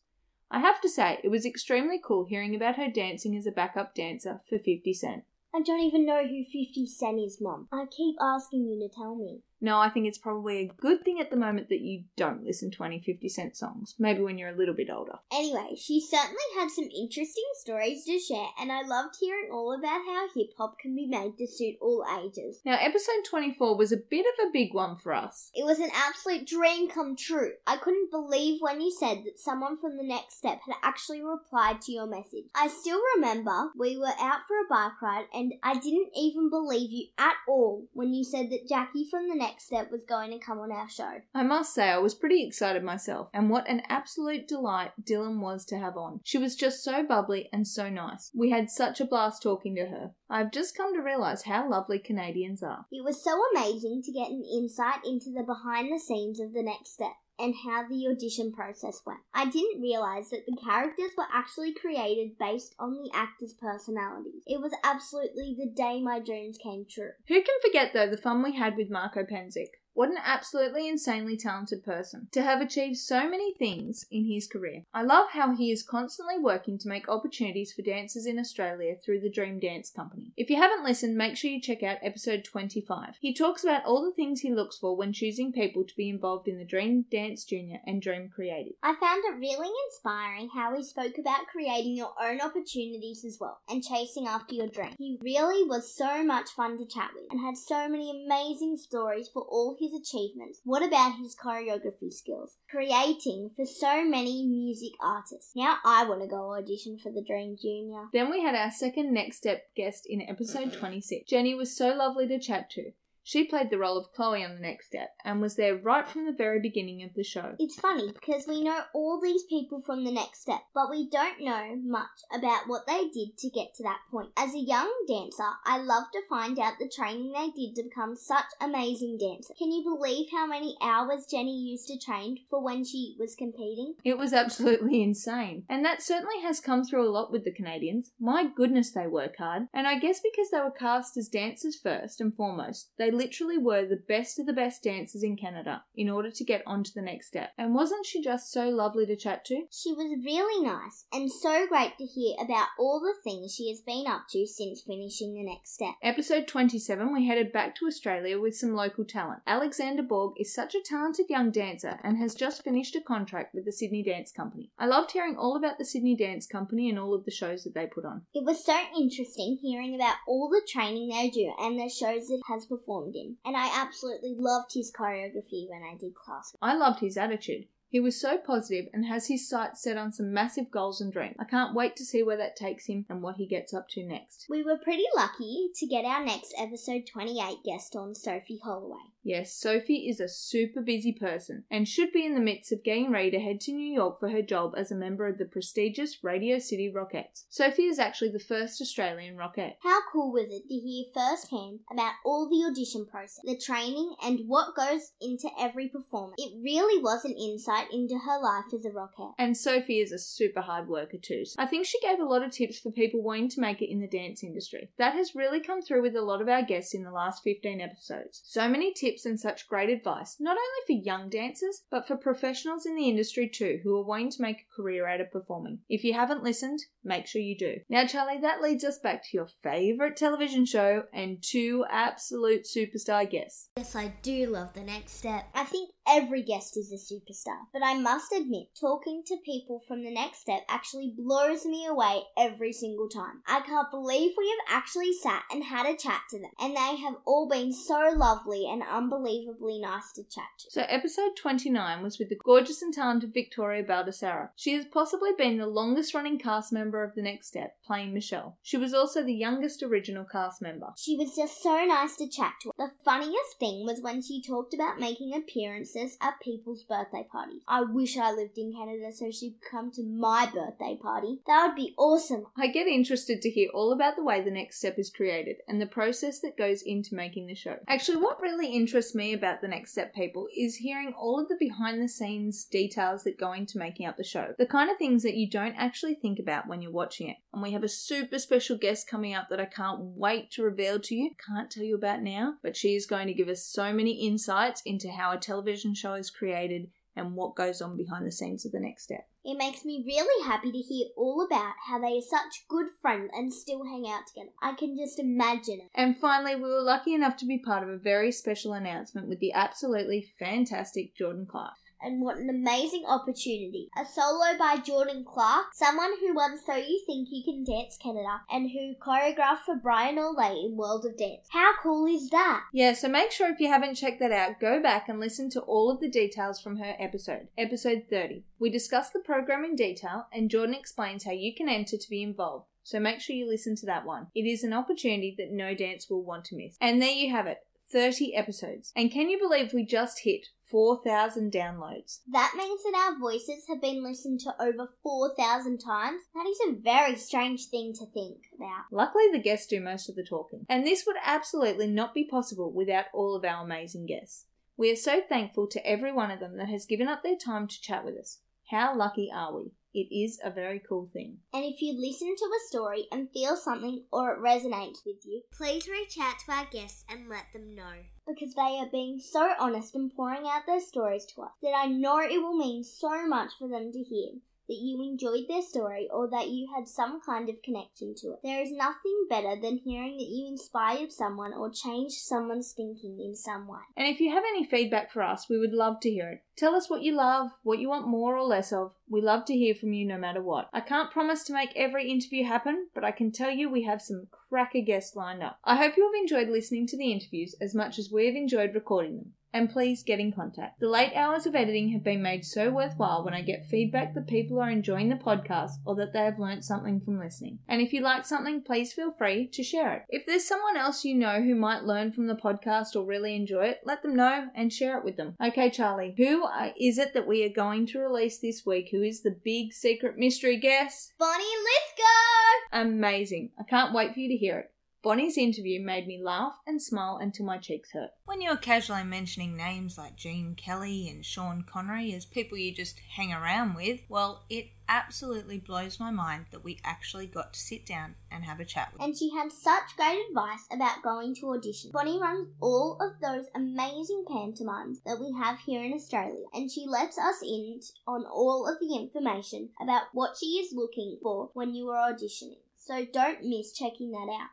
I 0.50 0.60
have 0.60 0.80
to 0.82 0.90
say, 0.90 1.20
it 1.24 1.30
was 1.30 1.46
extremely 1.46 2.00
cool 2.04 2.26
hearing 2.26 2.56
about 2.56 2.78
her 2.78 2.90
dancing 2.90 3.36
as 3.36 3.46
a 3.46 3.52
backup 3.52 3.94
dancer 3.94 4.42
for 4.48 4.58
50 4.58 4.94
Cent. 4.94 5.24
I 5.54 5.62
don't 5.62 5.82
even 5.82 6.06
know 6.06 6.26
who 6.26 6.44
50 6.44 6.86
Cent 6.86 7.20
is, 7.20 7.40
Mum. 7.42 7.68
I 7.72 7.86
keep 7.86 8.16
asking 8.22 8.66
you 8.66 8.80
to 8.80 8.94
tell 8.94 9.16
me. 9.16 9.42
No, 9.60 9.80
I 9.80 9.90
think 9.90 10.08
it's 10.08 10.18
probably 10.18 10.60
a 10.60 10.74
good 10.74 11.04
thing 11.04 11.20
at 11.20 11.32
the 11.32 11.36
moment 11.36 11.70
that 11.70 11.82
you 11.82 12.04
don't 12.16 12.44
listen 12.44 12.70
to 12.72 12.84
any 12.84 13.00
50 13.00 13.28
Cent 13.30 13.58
songs. 13.58 13.96
Maybe 13.98 14.22
when 14.22 14.38
you're 14.38 14.50
a 14.50 14.56
little 14.56 14.76
bit 14.76 14.90
older. 14.90 15.20
Anyway, 15.32 15.76
she 15.78 16.00
certainly 16.00 16.38
had 16.58 16.70
some 16.70 16.86
interesting 16.86 17.46
stories 17.56 18.06
to 18.06 18.20
share, 18.20 18.48
and 18.60 18.72
I 18.72 18.84
loved 18.84 19.16
hearing 19.20 19.50
all 19.52 19.74
about 19.78 20.02
how 20.06 20.28
hip 20.36 20.52
hop 20.58 20.78
can 20.80 20.96
be 20.96 21.08
made 21.08 21.38
to 21.38 21.48
suit 21.48 21.76
all 21.82 22.06
ages. 22.24 22.62
Now, 22.66 22.78
episode 22.80 23.26
24 23.28 23.78
was 23.78 23.92
a 23.92 23.98
bit 23.98 24.26
of 24.26 24.48
a 24.48 24.52
big 24.52 24.74
one 24.74 24.96
for 24.96 25.14
us. 25.14 25.50
It 25.56 25.66
was 25.66 25.80
an 25.80 25.90
absolute 25.94 26.46
dream 26.46 26.90
come 26.90 27.16
true. 27.16 27.54
I 27.66 27.78
couldn't 27.78 28.12
believe 28.12 28.62
when 28.62 28.80
you 28.82 28.92
said 28.92 29.24
that 29.26 29.40
someone 29.40 29.78
from 29.78 29.98
the 29.98 30.04
next 30.04 30.38
step 30.38 30.60
had 30.66 30.76
actually 30.84 31.24
replied 31.24 31.82
to 31.82 31.92
your 31.92 32.08
message. 32.08 32.46
I 32.56 32.68
still 32.68 33.02
remember 33.16 33.72
we 33.76 33.98
were 33.98 34.14
out 34.20 34.42
for 34.48 34.58
a 34.58 34.70
bike 34.70 35.02
ride, 35.02 35.26
and 35.34 35.54
I 35.64 35.74
didn't 35.74 36.10
even 36.16 36.50
believe 36.50 36.92
you 36.92 37.08
at 37.18 37.36
all 37.48 37.88
when 37.94 38.14
you 38.14 38.24
said 38.24 38.52
that 38.52 38.68
Jackie 38.68 39.08
from 39.10 39.28
the 39.28 39.36
next 39.36 39.47
step 39.60 39.92
was 39.92 40.04
going 40.04 40.32
to 40.32 40.40
come 40.40 40.60
on 40.60 40.72
our 40.72 40.90
show. 40.90 41.22
I 41.34 41.44
must 41.44 41.74
say, 41.74 41.90
I 41.90 41.98
was 41.98 42.14
pretty 42.14 42.46
excited 42.46 42.84
myself, 42.84 43.30
and 43.34 43.50
what 43.50 43.68
an 43.70 43.82
absolute 43.88 44.48
delight 44.48 44.92
Dylan 45.02 45.40
was 45.40 45.66
to 45.66 45.78
have 45.78 45.98
on. 45.98 46.20
She 46.24 46.38
was 46.38 46.56
just 46.56 46.84
so 46.84 47.04
bubbly 47.04 47.50
and 47.54 47.68
so 47.68 47.90
nice. 47.90 48.32
We 48.36 48.50
had 48.50 48.70
such 48.70 49.00
a 49.00 49.06
blast 49.06 49.44
talking 49.44 49.76
to 49.76 49.86
her. 49.86 50.12
I've 50.30 50.52
just 50.52 50.76
come 50.76 50.94
to 50.94 51.02
realise 51.02 51.44
how 51.44 51.70
lovely 51.70 52.00
Canadians 52.00 52.62
are. 52.62 52.86
It 52.92 53.04
was 53.04 53.24
so 53.24 53.40
amazing 53.56 54.02
to 54.06 54.12
get 54.12 54.30
an 54.30 54.44
insight 54.44 55.00
into 55.06 55.32
the 55.32 55.44
behind 55.44 55.92
the 55.92 56.00
scenes 56.00 56.40
of 56.40 56.54
the 56.54 56.64
next 56.64 56.94
step 56.94 57.14
and 57.40 57.54
how 57.66 57.88
the 57.88 58.08
audition 58.08 58.52
process 58.52 59.02
went. 59.06 59.20
I 59.34 59.46
didn't 59.46 59.82
realise 59.82 60.30
that 60.30 60.46
the 60.48 60.58
characters 60.58 61.12
were 61.18 61.28
actually 61.34 61.74
created 61.74 62.38
based 62.40 62.76
on 62.80 62.94
the 62.94 63.10
actors' 63.14 63.54
personalities. 63.54 64.44
It 64.46 64.62
was 64.62 64.74
absolutely 64.84 65.56
the 65.58 65.70
day 65.70 66.02
my 66.02 66.20
dreams 66.20 66.58
came 66.58 66.86
true. 66.90 67.12
Who 67.28 67.36
can 67.36 67.56
forget, 67.64 67.94
though, 67.94 68.10
the 68.10 68.18
fun 68.18 68.44
we 68.44 68.56
had 68.56 68.76
with 68.76 68.90
Marco 68.90 69.24
Panzic? 69.24 69.70
What 69.98 70.10
an 70.10 70.20
absolutely 70.24 70.88
insanely 70.88 71.38
talented 71.38 71.84
person 71.84 72.28
to 72.32 72.44
have 72.44 72.62
achieved 72.62 72.98
so 72.98 73.28
many 73.28 73.56
things 73.56 74.06
in 74.12 74.26
his 74.26 74.48
career. 74.48 74.84
I 74.94 75.02
love 75.02 75.30
how 75.32 75.56
he 75.56 75.72
is 75.72 75.82
constantly 75.82 76.38
working 76.38 76.78
to 76.78 76.88
make 76.88 77.10
opportunities 77.10 77.74
for 77.74 77.82
dancers 77.82 78.28
in 78.28 78.38
Australia 78.38 78.94
through 79.04 79.22
the 79.22 79.32
Dream 79.32 79.58
Dance 79.58 79.90
Company. 79.90 80.34
If 80.38 80.52
you 80.52 80.58
haven't 80.58 80.84
listened, 80.84 81.18
make 81.18 81.36
sure 81.36 81.50
you 81.50 81.60
check 81.60 81.82
out 81.82 81.98
episode 82.04 82.44
25. 82.44 83.16
He 83.20 83.34
talks 83.34 83.64
about 83.64 83.86
all 83.86 84.06
the 84.06 84.14
things 84.14 84.42
he 84.42 84.54
looks 84.54 84.78
for 84.78 84.96
when 84.96 85.14
choosing 85.14 85.52
people 85.52 85.84
to 85.84 85.96
be 85.96 86.10
involved 86.10 86.48
in 86.48 86.60
the 86.60 86.64
Dream 86.64 87.06
Dance 87.10 87.44
Junior 87.44 87.80
and 87.88 88.00
Dream 88.00 88.30
Creative. 88.30 88.74
I 88.84 88.94
found 89.00 89.24
it 89.26 89.40
really 89.40 89.72
inspiring 89.88 90.50
how 90.54 90.76
he 90.76 90.84
spoke 90.84 91.18
about 91.18 91.48
creating 91.52 91.98
your 91.98 92.14
own 92.22 92.40
opportunities 92.40 93.26
as 93.26 93.40
well 93.42 93.62
and 93.68 93.84
chasing 93.84 94.28
after 94.28 94.54
your 94.54 94.68
dream. 94.68 94.94
He 95.00 95.18
really 95.24 95.68
was 95.68 95.92
so 95.92 96.24
much 96.24 96.52
fun 96.52 96.78
to 96.78 96.86
chat 96.86 97.10
with 97.16 97.32
and 97.32 97.42
had 97.42 97.58
so 97.58 97.90
many 97.90 98.12
amazing 98.12 98.78
stories 98.78 99.28
for 99.34 99.42
all 99.42 99.76
his 99.80 99.87
achievements. 99.94 100.62
What 100.64 100.84
about 100.84 101.18
his 101.18 101.36
choreography 101.36 102.12
skills? 102.12 102.58
Creating 102.70 103.52
for 103.56 103.66
so 103.66 104.04
many 104.04 104.46
music 104.46 104.94
artists. 105.02 105.52
Now 105.56 105.78
I 105.86 106.06
want 106.06 106.22
to 106.22 106.28
go 106.28 106.54
audition 106.54 106.98
for 106.98 107.12
the 107.12 107.24
Dream 107.24 107.58
Junior. 107.62 108.06
Then 108.14 108.30
we 108.32 108.42
had 108.42 108.56
our 108.56 108.72
second 108.72 109.14
next 109.14 109.38
step 109.38 109.64
guest 109.76 110.06
in 110.08 110.22
episode 110.22 110.74
26. 110.74 111.30
Jenny 111.30 111.56
was 111.56 111.76
so 111.76 111.90
lovely 111.94 112.28
to 112.28 112.40
chat 112.40 112.70
to. 112.72 112.92
She 113.28 113.44
played 113.44 113.72
the 113.72 113.78
role 113.78 113.98
of 113.98 114.14
Chloe 114.14 114.42
on 114.42 114.56
the 114.56 114.62
next 114.62 114.88
step 114.88 115.10
and 115.26 115.42
was 115.42 115.58
there 115.58 115.76
right 115.76 116.08
from 116.08 116.26
the 116.26 116.32
very 116.32 116.62
beginning 116.62 117.04
of 117.04 117.14
the 117.14 117.26
show. 117.26 117.56
It's 117.60 117.78
funny 117.78 118.14
because 118.14 118.48
we 118.48 118.64
know 118.64 118.84
all 118.94 119.20
these 119.20 119.44
people 119.44 119.82
from 119.82 120.06
the 120.06 120.14
next 120.14 120.44
step, 120.44 120.62
but 120.74 120.90
we 120.90 121.10
don't 121.10 121.42
know 121.42 121.76
much 121.84 122.24
about 122.34 122.70
what 122.70 122.88
they 122.88 123.10
did 123.14 123.38
to 123.40 123.50
get 123.50 123.76
to 123.76 123.84
that 123.84 124.00
point. 124.10 124.30
As 124.38 124.56
a 124.56 124.60
young 124.60 124.90
dancer, 125.10 125.44
I 125.66 125.78
love 125.78 126.06
to 126.14 126.22
find 126.30 126.58
out 126.58 126.76
the 126.80 126.88
training 126.88 127.34
they 127.34 127.50
did 127.50 127.76
to 127.76 127.84
become 127.84 128.16
such 128.16 128.46
amazing 128.62 129.18
dancers. 129.20 129.58
Can 129.58 129.74
you 129.74 129.84
believe 129.84 130.28
how 130.32 130.48
many 130.48 130.78
hours 130.82 131.26
Jenny 131.30 131.58
used 131.70 131.90
to 131.90 132.00
train 132.00 132.38
for 132.50 132.64
when 132.64 132.86
she 132.86 133.18
was 133.20 133.36
competing? 133.36 133.96
It 134.06 134.18
was 134.18 134.32
absolutely 134.32 135.04
insane. 135.04 135.66
And 135.68 135.84
that 135.84 136.02
certainly 136.02 136.40
has 136.44 136.62
come 136.62 136.86
through 136.86 137.06
a 137.06 137.12
lot 137.12 137.34
with 137.34 137.44
the 137.44 137.52
Canadians. 137.52 138.14
My 138.22 138.48
goodness, 138.56 138.92
they 138.92 139.06
work 139.06 139.36
hard. 139.36 139.64
And 139.74 139.86
I 139.86 140.00
guess 140.00 140.22
because 140.22 140.50
they 140.50 140.62
were 140.62 140.72
cast 140.72 141.18
as 141.18 141.28
dancers 141.28 141.76
first 141.76 142.22
and 142.22 142.34
foremost, 142.34 142.92
they 142.98 143.12
literally 143.18 143.58
were 143.58 143.86
the 143.86 144.04
best 144.08 144.40
of 144.40 144.46
the 144.46 144.54
best 144.54 144.84
dancers 144.84 145.24
in 145.24 145.36
Canada 145.36 145.84
in 145.96 146.10
order 146.10 146.32
to 146.32 146.44
get 146.44 146.64
on 146.66 146.84
to 146.84 146.94
the 146.94 147.02
next 147.02 147.28
step. 147.28 147.52
And 147.58 147.74
wasn't 147.74 148.06
she 148.06 148.22
just 148.22 148.52
so 148.52 148.70
lovely 148.70 149.06
to 149.06 149.16
chat 149.16 149.46
to? 149.46 149.64
She 149.72 149.92
was 149.94 150.18
really 150.24 150.66
nice 150.66 151.06
and 151.12 151.32
so 151.32 151.68
great 151.68 151.98
to 151.98 152.06
hear 152.06 152.36
about 152.40 152.68
all 152.80 153.00
the 153.00 153.16
things 153.24 153.54
she 153.54 153.70
has 153.70 153.82
been 153.82 154.06
up 154.08 154.26
to 154.32 154.46
since 154.46 154.82
finishing 154.82 155.34
the 155.34 155.44
next 155.44 155.74
step. 155.74 155.96
Episode 156.04 156.48
27, 156.48 157.14
we 157.14 157.28
headed 157.28 157.52
back 157.52 157.76
to 157.76 157.86
Australia 157.86 158.40
with 158.40 158.56
some 158.56 158.74
local 158.74 159.06
talent. 159.06 159.42
Alexander 159.48 160.04
Borg 160.04 160.34
is 160.40 160.54
such 160.54 160.76
a 160.76 160.82
talented 160.82 161.28
young 161.30 161.52
dancer 161.52 162.00
and 162.04 162.18
has 162.18 162.36
just 162.36 162.64
finished 162.64 162.96
a 162.96 163.02
contract 163.02 163.54
with 163.54 163.66
the 163.66 163.72
Sydney 163.72 164.04
Dance 164.04 164.32
Company. 164.32 164.72
I 164.78 164.86
loved 164.86 165.12
hearing 165.12 165.38
all 165.38 165.56
about 165.56 165.78
the 165.78 165.86
Sydney 165.86 166.16
Dance 166.16 166.46
Company 166.46 166.90
and 166.90 167.00
all 167.00 167.14
of 167.14 167.26
the 167.26 167.32
shows 167.32 167.64
that 167.64 167.74
they 167.74 167.88
put 167.88 168.06
on. 168.06 168.24
It 168.34 168.46
was 168.46 168.64
so 168.64 168.78
interesting 168.98 169.58
hearing 169.62 169.96
about 169.96 170.16
all 170.28 170.50
the 170.50 170.62
training 170.68 171.10
they 171.10 171.30
do 171.30 171.52
and 171.60 171.80
the 171.80 171.90
shows 171.90 172.30
it 172.30 172.42
has 172.48 172.66
performed 172.66 173.07
in, 173.16 173.38
and 173.46 173.56
I 173.56 173.82
absolutely 173.82 174.36
loved 174.38 174.74
his 174.74 174.92
choreography 174.92 175.70
when 175.70 175.84
I 175.84 175.96
did 175.98 176.16
class. 176.16 176.56
I 176.62 176.76
loved 176.76 177.00
his 177.00 177.18
attitude. 177.18 177.68
He 177.90 178.02
was 178.02 178.20
so 178.20 178.38
positive 178.38 178.90
and 178.94 179.06
has 179.06 179.28
his 179.28 179.48
sights 179.48 179.82
set 179.82 179.96
on 179.96 180.12
some 180.12 180.34
massive 180.34 180.70
goals 180.70 181.00
and 181.00 181.12
dreams. 181.12 181.38
I 181.40 181.46
can't 181.46 181.74
wait 181.74 181.96
to 181.96 182.06
see 182.06 182.22
where 182.22 182.36
that 182.36 182.58
takes 182.58 182.88
him 182.88 183.06
and 183.08 183.22
what 183.22 183.38
he 183.38 183.48
gets 183.48 183.74
up 183.74 183.88
to 183.92 184.04
next. 184.04 184.46
We 184.50 184.62
were 184.62 184.78
pretty 184.78 185.06
lucky 185.16 185.70
to 185.74 185.88
get 185.88 186.04
our 186.04 186.24
next 186.24 186.54
episode 186.60 187.08
28 187.08 187.64
guest 187.64 187.96
on, 187.96 188.14
Sophie 188.14 188.60
Holloway. 188.62 189.14
Yes, 189.28 189.54
Sophie 189.54 190.08
is 190.08 190.22
a 190.22 190.30
super 190.30 190.80
busy 190.80 191.12
person 191.12 191.66
and 191.70 191.86
should 191.86 192.14
be 192.14 192.26
in 192.26 192.34
the 192.34 192.40
midst 192.40 192.72
of 192.72 192.82
getting 192.82 193.12
ready 193.12 193.30
to 193.32 193.40
head 193.42 193.60
to 193.62 193.74
New 193.74 193.94
York 193.94 194.22
for 194.22 194.30
her 194.30 194.42
job 194.42 194.74
as 194.78 194.90
a 194.90 194.96
member 194.96 195.28
of 195.28 195.38
the 195.38 195.44
prestigious 195.44 196.24
Radio 196.24 196.60
City 196.60 196.90
Rockettes. 196.90 197.44
Sophie 197.50 197.88
is 197.88 198.00
actually 198.00 198.32
the 198.32 198.40
first 198.40 198.80
Australian 198.80 199.36
Rockette. 199.36 199.74
How 199.84 200.00
cool 200.14 200.32
was 200.32 200.48
it 200.50 200.70
to 200.70 200.74
hear 200.74 201.08
firsthand 201.14 201.82
about 201.92 202.14
all 202.24 202.48
the 202.48 202.66
audition 202.72 203.06
process, 203.06 203.42
the 203.44 203.58
training, 203.58 204.16
and 204.24 204.48
what 204.48 204.78
goes 204.78 205.12
into 205.20 205.50
every 205.60 205.90
performance? 205.90 206.36
It 206.38 206.64
really 206.64 207.04
was 207.04 207.26
an 207.26 207.34
insight 207.34 207.88
into 207.92 208.18
her 208.20 208.42
life 208.42 208.74
as 208.74 208.86
a 208.86 208.92
Rockette. 208.92 209.34
And 209.38 209.58
Sophie 209.58 210.00
is 210.00 210.14
a 210.14 210.20
super 210.20 210.62
hard 210.62 210.88
worker 210.88 211.18
too. 211.22 211.44
So 211.44 211.62
I 211.62 211.66
think 211.66 211.86
she 211.86 212.00
gave 212.00 212.20
a 212.20 212.24
lot 212.24 212.44
of 212.44 212.52
tips 212.52 212.80
for 212.80 212.94
people 212.94 213.22
wanting 213.22 213.50
to 213.50 213.60
make 213.60 213.82
it 213.82 213.92
in 213.92 214.00
the 214.00 214.08
dance 214.08 214.42
industry. 214.42 214.90
That 214.98 215.16
has 215.16 215.36
really 215.36 215.60
come 215.60 215.82
through 215.82 216.04
with 216.04 216.16
a 216.16 216.22
lot 216.22 216.42
of 216.42 216.48
our 216.48 216.64
guests 216.64 216.94
in 216.94 217.04
the 217.04 217.12
last 217.12 217.44
15 217.44 217.82
episodes. 217.82 218.42
So 218.46 218.70
many 218.70 218.94
tips 218.94 219.17
tips 219.18 219.26
and 219.26 219.40
such 219.40 219.68
great 219.68 219.90
advice, 219.90 220.38
not 220.40 220.58
only 220.58 220.86
for 220.86 221.06
young 221.06 221.30
dancers, 221.30 221.84
but 221.90 222.08
for 222.08 222.16
professionals 222.16 222.86
in 222.86 222.96
the 222.96 223.10
industry 223.10 223.50
too 223.50 223.80
who 223.84 223.96
are 223.98 224.04
wanting 224.04 224.32
to 224.32 224.42
make 224.42 224.58
a 224.62 224.76
career 224.76 225.08
out 225.08 225.22
of 225.22 225.32
performing. 225.32 225.80
If 225.90 226.04
you 226.04 226.14
haven't 226.14 226.44
listened, 226.44 226.80
make 227.04 227.28
sure 227.28 227.42
you 227.42 227.58
do. 227.58 227.78
Now, 227.90 228.06
Charlie, 228.06 228.40
that 228.42 228.62
leads 228.62 228.84
us 228.84 229.00
back 229.00 229.24
to 229.24 229.30
your 229.34 229.48
favourite 229.64 230.16
television 230.16 230.66
show 230.66 231.04
and 231.14 231.42
two 231.42 231.86
absolute 231.90 232.66
superstar 232.66 233.30
guests. 233.30 233.70
Yes, 233.78 233.96
I 233.96 234.14
do 234.22 234.48
love 234.48 234.74
the 234.74 234.84
next 234.84 235.14
step. 235.14 235.48
I 235.54 235.64
think 235.64 235.92
every 236.08 236.42
guest 236.44 236.78
is 236.78 236.92
a 236.92 236.96
superstar, 236.96 237.58
but 237.74 237.84
I 237.84 237.98
must 238.00 238.32
admit, 238.32 238.68
talking 238.80 239.24
to 239.28 239.38
people 239.44 239.82
from 239.88 240.04
the 240.04 240.12
next 240.12 240.40
step 240.40 240.62
actually 240.70 241.14
blows 241.18 241.66
me 241.66 241.86
away 241.86 242.24
every 242.38 242.72
single 242.72 243.10
time. 243.10 243.42
I 243.48 243.62
can't 243.62 243.92
believe 243.92 244.32
we 244.38 244.50
have 244.50 244.78
actually 244.78 245.14
sat 245.14 245.44
and 245.52 245.64
had 245.64 245.86
a 245.86 245.98
chat 245.98 246.22
to 246.32 246.40
them, 246.40 246.52
and 246.60 246.76
they 246.76 246.96
have 246.98 247.16
all 247.26 247.50
been 247.50 247.74
so 247.74 248.14
lovely 248.16 248.68
and 248.70 248.84
unbelievably 248.84 249.80
nice 249.80 250.14
to 250.16 250.24
chat 250.24 250.46
to. 250.60 250.72
So, 250.72 250.86
episode 250.88 251.36
29 251.36 252.02
was 252.02 252.20
with 252.20 252.30
the 252.30 252.40
gorgeous 252.44 252.82
and 252.82 252.94
talented 252.94 253.34
Victoria 253.34 253.84
Baldesarra. 253.84 254.50
She 254.56 254.74
has 254.74 254.86
possibly 254.86 255.32
been 255.38 255.58
the 255.58 255.68
longest 255.68 256.14
running 256.14 256.40
cast 256.40 256.72
member 256.72 257.04
of 257.04 257.16
The 257.16 257.22
Next 257.22 257.48
Step, 257.48 257.76
playing 257.86 258.14
Michelle. 258.14 258.58
She 258.62 258.78
was 258.78 258.94
also 258.94 259.24
the 259.24 259.34
youngest 259.34 259.84
original 259.84 260.26
cast 260.26 260.62
member. 260.62 260.88
She 260.98 261.18
was 261.18 261.36
just 261.36 261.62
so 261.62 261.86
nice 261.86 262.16
to 262.18 262.30
chat 262.30 262.54
to. 262.62 262.72
The 262.78 262.92
funniest 263.04 263.60
thing 263.60 263.86
was 263.86 264.02
when 264.02 264.22
she 264.22 264.42
talked 264.42 264.74
about 264.74 265.00
making 265.00 265.34
appearances 265.36 265.97
at 266.22 266.40
people's 266.42 266.84
birthday 266.84 267.26
parties. 267.32 267.62
I 267.68 267.82
wish 267.82 268.18
I 268.18 268.32
lived 268.32 268.58
in 268.58 268.74
Canada 268.74 269.12
so 269.12 269.32
she 269.32 269.52
could 269.52 269.72
come 269.72 269.92
to 269.92 270.04
my 270.04 270.50
birthday 270.54 270.98
party. 271.02 271.40
That 271.48 271.68
would 271.68 271.76
be 271.76 271.94
awesome. 271.98 272.46
I 272.58 272.68
get 272.68 272.88
interested 272.88 273.42
to 273.42 273.50
hear 273.50 273.70
all 273.74 273.92
about 273.92 274.16
the 274.16 274.24
way 274.24 274.42
The 274.42 274.52
Next 274.52 274.78
Step 274.78 274.98
is 274.98 275.10
created 275.10 275.58
and 275.68 275.82
the 275.82 275.88
process 275.88 276.40
that 276.42 276.58
goes 276.58 276.82
into 276.82 277.16
making 277.16 277.48
the 277.48 277.56
show. 277.56 277.78
Actually, 277.88 278.18
what 278.18 278.42
really 278.42 278.74
interests 278.74 279.16
me 279.16 279.34
about 279.34 279.62
The 279.62 279.68
Next 279.68 279.92
Step 279.92 280.14
people 280.14 280.48
is 280.56 280.76
hearing 280.76 281.14
all 281.18 281.40
of 281.40 281.48
the 281.48 281.58
behind 281.60 282.02
the 282.02 282.10
scenes 282.10 282.66
details 282.66 283.24
that 283.24 283.40
go 283.40 283.54
into 283.54 283.78
making 283.78 284.06
up 284.06 284.18
the 284.18 284.24
show. 284.24 284.54
The 284.58 284.66
kind 284.66 284.92
of 284.92 284.98
things 284.98 285.24
that 285.24 285.36
you 285.36 285.50
don't 285.50 285.76
actually 285.76 286.16
think 286.16 286.40
about 286.40 286.68
when 286.68 286.82
you're 286.82 286.92
watching 286.92 287.30
it. 287.30 287.38
And 287.54 287.62
we 287.64 287.72
have 287.72 287.84
a 287.84 287.90
super 287.90 288.40
special 288.40 288.78
guest 288.78 289.10
coming 289.10 289.34
up 289.34 289.48
that 289.50 289.60
I 289.60 289.66
can't 289.66 290.00
wait 290.00 290.52
to 290.52 290.64
reveal 290.64 291.00
to 291.00 291.16
you. 291.16 291.32
Can't 291.48 291.72
tell 291.72 291.84
you 291.84 291.96
about 291.96 292.22
now, 292.22 292.56
but 292.62 292.78
she 292.78 292.96
is 292.96 293.06
going 293.06 293.28
to 293.28 293.34
give 293.34 293.50
us 293.50 293.66
so 293.66 293.92
many 293.92 294.28
insights 294.28 294.82
into 294.86 295.10
how 295.10 295.32
a 295.32 295.38
television 295.38 295.87
show 295.96 296.14
is 296.14 296.30
created 296.30 296.90
and 297.16 297.36
what 297.36 297.56
goes 297.56 297.82
on 297.82 297.98
behind 297.98 298.26
the 298.26 298.32
scenes 298.32 298.66
of 298.66 298.72
the 298.72 298.80
next 298.80 299.04
step. 299.04 299.28
It 299.44 299.58
makes 299.58 299.84
me 299.84 300.04
really 300.06 300.46
happy 300.46 300.72
to 300.72 300.78
hear 300.78 301.08
all 301.18 301.46
about 301.46 301.74
how 301.88 302.00
they 302.00 302.18
are 302.18 302.22
such 302.22 302.66
good 302.70 302.88
friends 303.02 303.32
and 303.34 303.52
still 303.52 303.84
hang 303.86 304.06
out 304.08 304.28
together. 304.28 304.52
I 304.62 304.74
can 304.74 304.96
just 304.98 305.20
imagine 305.20 305.80
it. 305.82 305.90
And 305.96 306.18
finally, 306.18 306.56
we 306.56 306.70
were 306.70 306.82
lucky 306.82 307.14
enough 307.14 307.38
to 307.38 307.46
be 307.46 307.58
part 307.58 307.82
of 307.82 307.90
a 307.90 307.98
very 307.98 308.32
special 308.32 308.74
announcement 308.74 309.28
with 309.28 309.40
the 309.40 309.54
absolutely 309.54 310.32
fantastic 310.38 311.16
Jordan 311.16 311.48
Clark 311.50 311.74
and 312.02 312.22
what 312.22 312.38
an 312.38 312.50
amazing 312.50 313.06
opportunity. 313.08 313.90
A 313.98 314.06
solo 314.06 314.58
by 314.58 314.78
Jordan 314.78 315.26
Clark, 315.28 315.68
someone 315.74 316.12
who 316.20 316.34
won 316.34 316.58
So 316.58 316.76
You 316.76 317.02
Think 317.06 317.30
You 317.32 317.44
Can 317.44 317.64
Dance 317.64 317.98
Canada 317.98 318.42
and 318.52 318.72
who 318.72 318.96
choreographed 318.96 319.66
for 319.66 319.76
Briar 319.76 320.14
Nolet 320.14 320.66
in 320.66 320.78
World 320.78 321.06
of 321.06 321.18
Dance. 321.18 321.48
How 321.50 321.72
cool 321.82 322.06
is 322.06 322.30
that? 322.30 322.64
Yeah, 322.74 322.94
so 322.94 323.08
make 323.08 323.32
sure 323.32 323.50
if 323.50 323.60
you 323.60 323.68
haven't 323.68 323.96
checked 323.96 324.20
that 324.20 324.32
out, 324.32 324.60
go 324.60 324.82
back 324.82 325.10
and 325.10 325.20
listen 325.20 325.50
to 325.52 325.62
all 325.62 325.90
of 325.92 326.00
the 326.00 326.10
details 326.10 326.62
from 326.62 326.78
her 326.78 326.96
episode, 327.00 327.48
episode 327.58 328.04
30. 328.10 328.44
We 328.60 328.70
discuss 328.70 329.10
the 329.10 329.20
program 329.20 329.64
in 329.64 329.76
detail 329.76 330.28
and 330.32 330.50
Jordan 330.50 330.76
explains 330.76 331.24
how 331.24 331.32
you 331.32 331.54
can 331.56 331.70
enter 331.70 331.98
to 331.98 332.10
be 332.10 332.24
involved. 332.24 332.68
So 332.84 333.02
make 333.02 333.20
sure 333.20 333.36
you 333.36 333.50
listen 333.50 333.76
to 333.78 333.86
that 333.88 334.06
one. 334.06 334.28
It 334.34 334.46
is 334.46 334.64
an 334.64 334.72
opportunity 334.72 335.36
that 335.38 335.52
no 335.52 335.76
dance 335.76 336.10
will 336.10 336.24
want 336.24 336.46
to 336.46 336.56
miss. 336.56 336.78
And 336.80 337.02
there 337.02 337.12
you 337.12 337.32
have 337.32 337.46
it. 337.46 337.60
30 337.92 338.36
episodes. 338.36 338.92
And 338.96 339.12
can 339.12 339.30
you 339.30 339.40
believe 339.40 339.74
we 339.74 339.86
just 339.86 340.20
hit 340.20 340.48
4,000 340.70 341.52
downloads? 341.52 342.20
That 342.32 342.54
means 342.58 342.84
that 342.84 342.96
our 342.96 343.20
voices 343.20 343.66
have 343.70 343.82
been 343.82 344.04
listened 344.04 344.42
to 344.42 344.62
over 344.62 344.90
4,000 345.04 345.78
times. 345.80 346.22
That 346.34 346.46
is 346.48 346.60
a 346.68 346.82
very 346.82 347.16
strange 347.16 347.68
thing 347.68 347.94
to 347.94 348.06
think 348.06 348.38
about. 348.56 348.86
Luckily, 348.92 349.26
the 349.32 349.40
guests 349.40 349.68
do 349.68 349.80
most 349.80 350.10
of 350.10 350.16
the 350.16 350.24
talking. 350.24 350.66
And 350.70 350.86
this 350.86 351.06
would 351.06 351.18
absolutely 351.24 351.88
not 351.88 352.14
be 352.14 352.26
possible 352.26 352.72
without 352.72 353.06
all 353.14 353.36
of 353.36 353.46
our 353.46 353.64
amazing 353.64 354.06
guests. 354.06 354.46
We 354.76 354.92
are 354.92 354.96
so 354.96 355.22
thankful 355.28 355.68
to 355.68 355.86
every 355.88 356.12
one 356.12 356.32
of 356.32 356.40
them 356.40 356.58
that 356.58 356.70
has 356.70 356.86
given 356.86 357.08
up 357.08 357.24
their 357.24 357.38
time 357.38 357.68
to 357.68 357.82
chat 357.82 358.06
with 358.06 358.18
us. 358.18 358.40
How 358.70 358.96
lucky 358.96 359.30
are 359.34 359.56
we? 359.56 359.72
It 359.94 360.14
is 360.14 360.40
a 360.44 360.52
very 360.52 360.80
cool 360.88 361.10
thing. 361.12 361.38
And 361.54 361.66
if 361.66 361.82
you 361.82 361.94
listen 362.00 362.36
to 362.36 362.46
a 362.46 362.68
story 362.68 363.08
and 363.12 363.32
feel 363.32 363.56
something 363.56 364.04
or 364.12 364.34
it 364.34 364.40
resonates 364.40 365.06
with 365.06 365.26
you, 365.26 365.42
please 365.52 365.88
reach 365.88 366.18
out 366.22 366.36
to 366.46 366.52
our 366.52 366.66
guests 366.66 367.04
and 367.10 367.30
let 367.30 367.46
them 367.54 367.76
know. 367.76 368.04
Because 368.28 368.54
they 368.54 368.78
are 368.80 368.90
being 368.92 369.20
so 369.20 369.54
honest 369.60 369.96
and 369.96 370.14
pouring 370.14 370.48
out 370.48 370.64
their 370.68 370.82
stories 370.82 371.26
to 371.34 371.44
us 371.44 371.52
that 371.62 371.74
I 371.76 371.88
know 371.88 372.20
it 372.20 372.42
will 372.42 372.58
mean 372.58 372.84
so 372.84 373.26
much 373.28 373.52
for 373.58 373.68
them 373.68 373.92
to 373.92 374.04
hear 374.04 374.34
that 374.68 374.78
you 374.78 375.02
enjoyed 375.02 375.46
their 375.48 375.62
story 375.62 376.08
or 376.12 376.30
that 376.30 376.50
you 376.50 376.68
had 376.76 376.88
some 376.88 377.20
kind 377.22 377.50
of 377.50 377.62
connection 377.64 378.14
to 378.16 378.34
it. 378.34 378.40
There 378.44 378.62
is 378.62 378.72
nothing 378.72 379.28
better 379.30 379.56
than 379.60 379.78
hearing 379.78 380.18
that 380.18 380.28
you 380.28 380.48
inspired 380.48 381.12
someone 381.12 381.54
or 381.54 381.70
changed 381.70 382.18
someone's 382.18 382.74
thinking 382.74 383.20
in 383.24 383.36
some 383.36 383.68
way. 383.68 383.80
And 383.96 384.08
if 384.08 384.20
you 384.20 384.32
have 384.32 384.44
any 384.48 384.66
feedback 384.66 385.12
for 385.12 385.22
us, 385.22 385.48
we 385.50 385.58
would 385.58 385.74
love 385.74 386.00
to 386.02 386.12
hear 386.12 386.30
it. 386.30 386.44
Tell 386.58 386.76
us 386.76 386.90
what 386.90 387.04
you 387.04 387.14
love, 387.14 387.52
what 387.64 387.80
you 387.80 387.88
want 387.88 388.08
more 388.08 388.36
or 388.36 388.44
less 388.44 388.74
of. 388.74 388.94
We 389.10 389.22
love 389.22 389.46
to 389.46 389.54
hear 389.54 389.76
from 389.76 389.94
you 389.94 390.06
no 390.06 390.18
matter 390.18 390.42
what. 390.42 390.70
I 390.74 390.82
can't 390.82 391.12
promise 391.12 391.44
to 391.46 391.54
make 391.54 391.70
every 391.76 392.12
interview 392.12 392.46
happen, 392.46 392.88
but 392.94 393.04
I 393.04 393.12
can 393.12 393.32
tell 393.32 393.52
you 393.52 393.70
we 393.70 393.84
have 393.84 394.02
some 394.02 394.28
cracker 394.50 394.82
guests 394.82 395.16
lined 395.16 395.44
up. 395.44 395.60
I 395.64 395.78
hope 395.78 395.96
you 395.96 396.04
have 396.04 396.20
enjoyed 396.20 396.50
listening 396.52 396.88
to 396.88 396.98
the 396.98 397.12
interviews 397.12 397.56
as 397.62 397.76
much 397.76 398.00
as 398.00 398.12
we 398.12 398.26
have 398.26 398.36
enjoyed 398.36 398.74
recording 398.74 399.18
them. 399.18 399.34
And 399.54 399.70
please 399.70 400.04
get 400.04 400.20
in 400.20 400.32
contact. 400.32 400.80
The 400.80 400.90
late 400.90 401.14
hours 401.16 401.46
of 401.46 401.56
editing 401.56 401.90
have 401.90 402.04
been 402.04 402.22
made 402.22 402.46
so 402.46 402.70
worthwhile 402.70 403.24
when 403.24 403.34
I 403.34 403.42
get 403.42 403.66
feedback 403.66 404.14
that 404.14 404.28
people 404.28 404.60
are 404.60 404.70
enjoying 404.70 405.10
the 405.10 405.16
podcast 405.16 405.72
or 405.86 405.96
that 405.96 406.14
they 406.14 406.20
have 406.20 406.38
learnt 406.38 406.64
something 406.64 407.02
from 407.02 407.20
listening. 407.20 407.60
And 407.68 407.82
if 407.82 407.94
you 407.94 408.02
like 408.02 408.26
something, 408.26 408.62
please 408.62 408.94
feel 408.94 409.12
free 409.12 409.48
to 409.54 409.64
share 409.64 409.94
it. 409.94 410.04
If 410.10 410.26
there's 410.26 410.48
someone 410.48 410.78
else 410.78 411.06
you 411.06 411.16
know 411.16 411.42
who 411.42 411.56
might 411.56 411.84
learn 411.84 412.12
from 412.12 412.28
the 412.28 412.36
podcast 412.36 412.96
or 412.96 413.06
really 413.06 413.36
enjoy 413.36 413.66
it, 413.66 413.80
let 413.84 414.04
them 414.04 414.16
know 414.16 414.48
and 414.54 414.72
share 414.72 414.98
it 414.98 415.06
with 415.06 415.18
them. 415.18 415.36
Okay, 415.44 415.70
Charlie, 415.70 416.14
who 416.18 416.44
uh, 416.46 416.72
it 416.78 417.14
that 417.14 417.28
we 417.28 417.44
are 417.44 417.50
going 417.50 417.86
to 417.88 418.00
release 418.00 418.40
this 418.40 418.66
week? 418.66 418.90
Who 418.92 419.02
is 419.02 419.22
the 419.22 419.36
big 419.44 419.74
secret 419.74 420.18
mystery 420.18 420.58
guest? 420.58 421.14
Bonnie 421.18 421.44
Lythgoe! 421.44 422.82
Amazing. 422.84 423.52
I 423.60 423.64
can't 423.64 423.94
wait 423.94 424.14
for 424.14 424.20
you 424.20 424.30
to 424.30 424.38
hear 424.38 424.60
it. 424.60 424.72
Bonnie's 425.04 425.38
interview 425.38 425.82
made 425.82 426.08
me 426.08 426.20
laugh 426.22 426.58
and 426.66 426.82
smile 426.82 427.20
until 427.22 427.46
my 427.46 427.58
cheeks 427.58 427.92
hurt. 427.92 428.10
When 428.26 428.42
you're 428.42 428.58
casually 428.58 429.04
mentioning 429.04 429.56
names 429.56 429.98
like 429.98 430.16
Gene 430.16 430.56
Kelly 430.56 431.08
and 431.08 431.24
Sean 431.24 431.64
Connery 431.64 432.14
as 432.14 432.26
people 432.26 432.58
you 432.58 432.74
just 432.74 433.00
hang 433.16 433.32
around 433.32 433.76
with, 433.76 434.02
well, 434.10 434.44
it 434.50 434.72
absolutely 434.90 435.60
blows 435.60 436.00
my 436.00 436.10
mind 436.10 436.48
that 436.52 436.64
we 436.64 436.80
actually 436.84 437.28
got 437.28 437.54
to 437.54 437.60
sit 437.60 437.86
down 437.86 438.16
and 438.32 438.44
have 438.44 438.60
a 438.60 438.66
chat 438.66 438.92
with. 438.92 439.02
And 439.02 439.16
she 439.16 439.30
had 439.30 439.52
such 439.52 439.96
great 439.96 440.20
advice 440.30 440.66
about 440.72 441.04
going 441.04 441.36
to 441.36 441.52
audition. 441.52 441.92
Bonnie 441.94 442.20
runs 442.20 442.50
all 442.60 442.98
of 443.00 443.22
those 443.22 443.46
amazing 443.56 444.26
pantomimes 444.28 445.02
that 445.06 445.20
we 445.20 445.32
have 445.38 445.60
here 445.60 445.84
in 445.84 445.94
Australia, 445.94 446.46
and 446.54 446.72
she 446.72 446.86
lets 446.88 447.18
us 447.18 447.42
in 447.44 447.80
on 448.08 448.26
all 448.26 448.68
of 448.68 448.80
the 448.80 448.96
information 448.96 449.70
about 449.80 450.04
what 450.14 450.38
she 450.40 450.58
is 450.58 450.74
looking 450.74 451.20
for 451.22 451.52
when 451.54 451.76
you 451.76 451.90
are 451.90 452.12
auditioning. 452.12 452.58
So 452.76 453.06
don't 453.06 453.44
miss 453.44 453.74
checking 453.74 454.12
that 454.12 454.30
out. 454.32 454.50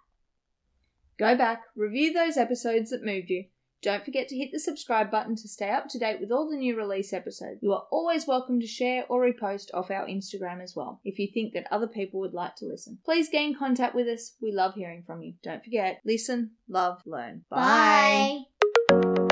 Go 1.19 1.37
back, 1.37 1.63
review 1.77 2.13
those 2.13 2.37
episodes 2.37 2.91
that 2.91 3.05
moved 3.05 3.31
you. 3.31 3.45
Don't 3.85 4.05
forget 4.05 4.29
to 4.29 4.37
hit 4.37 4.51
the 4.51 4.59
subscribe 4.59 5.11
button 5.11 5.37
to 5.37 5.47
stay 5.47 5.69
up 5.69 5.89
to 5.91 5.99
date 5.99 6.19
with 6.19 6.33
all 6.33 6.49
the 6.49 6.57
new 6.57 6.75
release 6.75 7.13
episodes. 7.13 7.59
You 7.61 7.75
are 7.75 7.85
always 7.91 8.27
welcome 8.27 8.59
to 8.61 8.67
share 8.67 9.05
or 9.11 9.21
repost 9.21 9.67
off 9.75 9.91
our 9.91 10.07
Instagram 10.07 10.63
as 10.63 10.75
well 10.75 11.03
if 11.05 11.19
you 11.19 11.29
think 11.33 11.53
that 11.53 11.67
other 11.71 11.87
people 11.87 12.21
would 12.21 12.33
like 12.33 12.57
to 12.57 12.65
listen. 12.65 12.99
Please 13.05 13.29
get 13.29 13.43
in 13.43 13.55
contact 13.55 13.95
with 13.95 14.09
us. 14.09 14.37
We 14.41 14.53
love 14.53 14.75
hearing 14.75 15.03
from 15.07 15.21
you. 15.23 15.35
Don't 15.43 15.63
forget, 15.63 16.01
listen, 16.03 16.53
love, 16.67 17.03
learn. 17.05 17.45
Bye. 17.51 18.45
Bye. 18.89 19.24